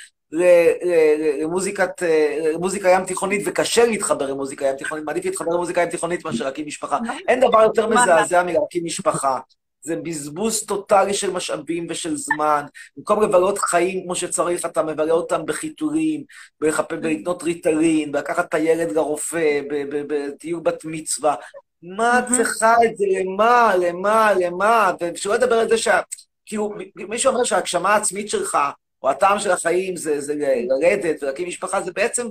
[1.42, 5.06] למוזיקת, אה, למוזיקה ים תיכונית, וקשה להתחבר למוזיקה ים תיכונית.
[5.06, 7.00] מעדיף להתחבר למוזיקה ים תיכונית מאשר להקים משפחה.
[7.28, 7.88] אין דבר יותר?
[7.88, 9.40] מזעזע מלהקים משפחה.
[9.88, 12.66] זה בזבוז טוטאלי של משאבים ושל זמן.
[12.98, 16.24] במקום לבלות חיים כמו שצריך, אתה מבלה אותם בחיתולים,
[16.64, 19.62] בלחפ- בלקנות ריטלין, בלקחת את הילד לרופא,
[20.08, 21.36] בטיול בת מצווה.
[21.84, 23.06] מה את צריכה את זה?
[23.10, 23.74] למה?
[23.80, 24.34] למה?
[24.34, 24.92] למה?
[25.14, 26.00] ושלא לדבר על זה שה...
[26.46, 28.58] כאילו, מי שאומר שההגשמה העצמית שלך,
[29.04, 30.34] או הטעם של החיים זה, זה
[30.70, 32.28] לרדת ולהקים משפחה, זה בעצם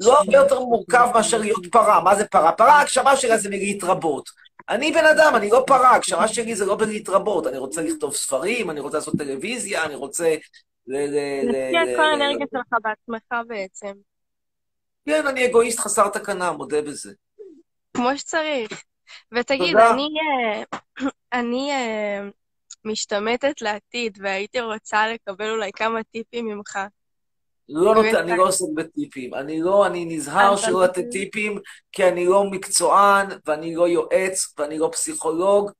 [0.00, 2.00] לא הרבה יותר מורכב מאשר להיות פרה.
[2.00, 2.52] מה זה פרה?
[2.52, 4.43] פרה, ההגשמה שלה זה מלהתרבות.
[4.68, 7.46] אני בן אדם, אני לא פרה, ההגשמה שלי זה לא בלהתרבות.
[7.46, 10.34] אני רוצה לכתוב ספרים, אני רוצה לעשות טלוויזיה, אני רוצה...
[10.86, 13.92] להשקיע את כל האנרגיה שלך בעצמך בעצם.
[15.06, 17.12] כן, אני אגואיסט חסר תקנה, מודה בזה.
[17.96, 18.84] כמו שצריך.
[19.32, 19.76] ותגיד.
[19.76, 20.78] אני, אה,
[21.40, 22.28] אני אה,
[22.84, 26.78] משתמטת לעתיד, והייתי רוצה לקבל אולי כמה טיפים ממך.
[27.68, 29.34] לא נותן, אני לא עוסק בטיפים.
[29.34, 31.58] אני לא, אני נזהר שלא לתת טיפים,
[31.92, 35.70] כי אני לא מקצוען, ואני לא יועץ, ואני לא פסיכולוג,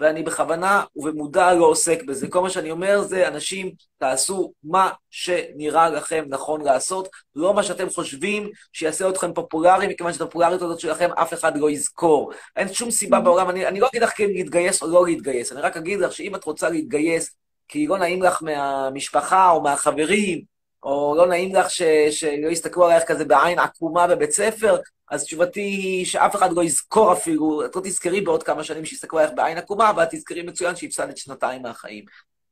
[0.00, 2.28] ואני בכוונה ובמודע לא עוסק בזה.
[2.28, 7.90] כל מה שאני אומר זה, אנשים, תעשו מה שנראה לכם נכון לעשות, לא מה שאתם
[7.90, 12.32] חושבים שיעשה אתכם פופולרי, מכיוון שאת הפופולריות הזאת שלכם אף אחד לא יזכור.
[12.56, 15.60] אין שום סיבה בעולם, אני, אני לא אגיד לך כן להתגייס או לא להתגייס, אני
[15.60, 17.36] רק אגיד לך שאם את רוצה להתגייס,
[17.68, 20.53] כי לא נעים לך מהמשפחה או מהחברים,
[20.84, 24.76] או לא נעים לך ש, שלא יסתכלו עלייך כזה בעין עקומה בבית ספר,
[25.10, 29.18] אז תשובתי היא שאף אחד לא יזכור אפילו, את לא תזכרי בעוד כמה שנים שיסתכלו
[29.18, 32.04] עלייך בעין עקומה, אבל תזכרי מצוין שהפסדת שנתיים מהחיים.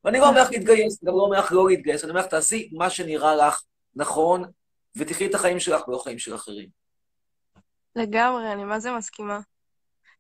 [0.05, 2.71] ואני לא אומר לך להתגייס, גם לא אומר לך לא להתגייס, אני אומר לך, תעשי
[2.73, 3.63] מה שנראה לך
[3.97, 4.45] נכון,
[4.97, 6.69] ותחי את החיים שלך ולא חיים של אחרים.
[7.97, 9.41] לגמרי, אני מה זה מסכימה.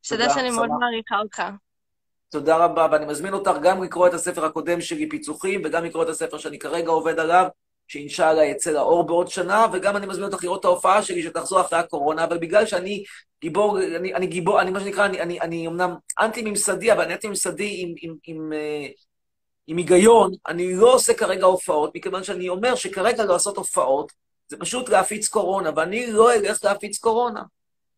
[0.03, 0.69] שתדע שאני מאוד.
[0.81, 1.43] מעריכה אותך.
[2.29, 6.09] תודה רבה, ואני מזמין אותך גם לקרוא את הספר הקודם שלי, פיצוחים, וגם לקרוא את
[6.09, 7.47] הספר שאני כרגע עובד עליו,
[7.93, 11.79] שאינשאללה יצא לאור בעוד שנה, וגם אני מזמין אותך לראות את ההופעה שלי שתחזור אחרי
[11.79, 13.05] הקורונה, אבל בגלל שאני
[13.41, 17.83] גיבור, אני, אני גיבור, אני מה שנקרא, אני, אני, אני אמנם אנטי-ממסדי, אבל אני אנטי-ממסדי
[17.83, 18.87] עם, עם, עם, אה,
[19.67, 24.13] עם היגיון, אני לא עושה כרגע הופעות, מכיוון שאני אומר שכרגע לעשות הופעות
[24.49, 27.43] זה פשוט להפיץ קורונה, ואני לא אלך להפיץ קורונה.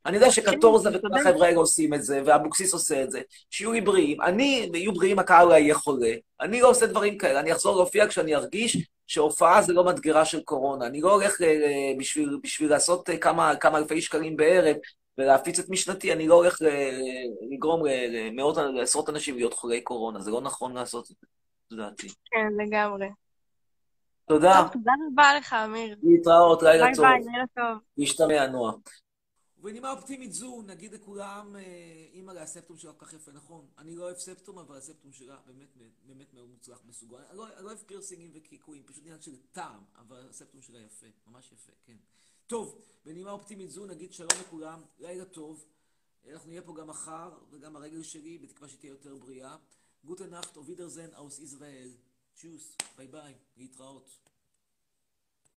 [0.07, 1.18] אני יודע שקטורזה כן, וכל.
[1.18, 3.20] החבר'ה האלה עושים את זה, ואבוקסיס עושה את זה.
[3.50, 4.22] שיהיו לי בריאים.
[4.22, 6.14] אני, יהיו בריאים, הקהל יהיה חולה.
[6.40, 7.40] אני לא עושה דברים כאלה.
[7.40, 10.86] אני אחזור להופיע כשאני ארגיש שהופעה זה לא מדגרה של קורונה.
[10.86, 14.76] אני לא הולך אה, בשביל, בשביל לעשות אה, כמה, כמה אלפי שקלים בערב
[15.18, 16.90] ולהפיץ את משנתי, אני לא הולך אה,
[17.50, 20.20] לגרום למאות, לעשרות אנשים להיות חולי קורונה.
[20.20, 21.26] זה לא נכון לעשות את זה,
[21.70, 22.09] לדעתי.
[22.09, 23.07] כן, לגמרי.
[24.28, 24.61] תודה.
[24.62, 25.96] טוב, תודה רבה לך, אמיר.
[26.02, 27.05] להתראות, לילה ביי טוב.
[27.05, 27.78] ביי, לילה טוב.
[27.98, 28.72] להשתמע, נועה.
[29.64, 31.62] ובנימה אופטימית זו, נגיד לכולם, אה,
[32.12, 33.66] אימא הספטום שלה כל כך יפה, נכון?
[33.78, 35.68] אני לא אוהב ספטום, אבל הספטום שלה באמת
[36.06, 37.18] באמת מאוד מוצלח בסוגו.
[37.18, 41.06] אני לא אני לא אוהב פירסינגים וקעקועים, פשוט עניין של טעם, אבל הספטום שלה יפה,
[41.26, 41.96] ממש יפה, כן.
[42.46, 45.64] טוב, בנימה אופטימית זו, נגיד שלום לכולם, לילה טוב.
[46.32, 49.56] אנחנו נהיה פה גם מחר, וגם הרגל שלי, בתקווה שתהיה יותר בריאה.
[50.05, 51.90] Gute Nacht, auf Wiedersehen, aus Israel.
[52.34, 54.24] Tschüss, ביי ביי, להתראות.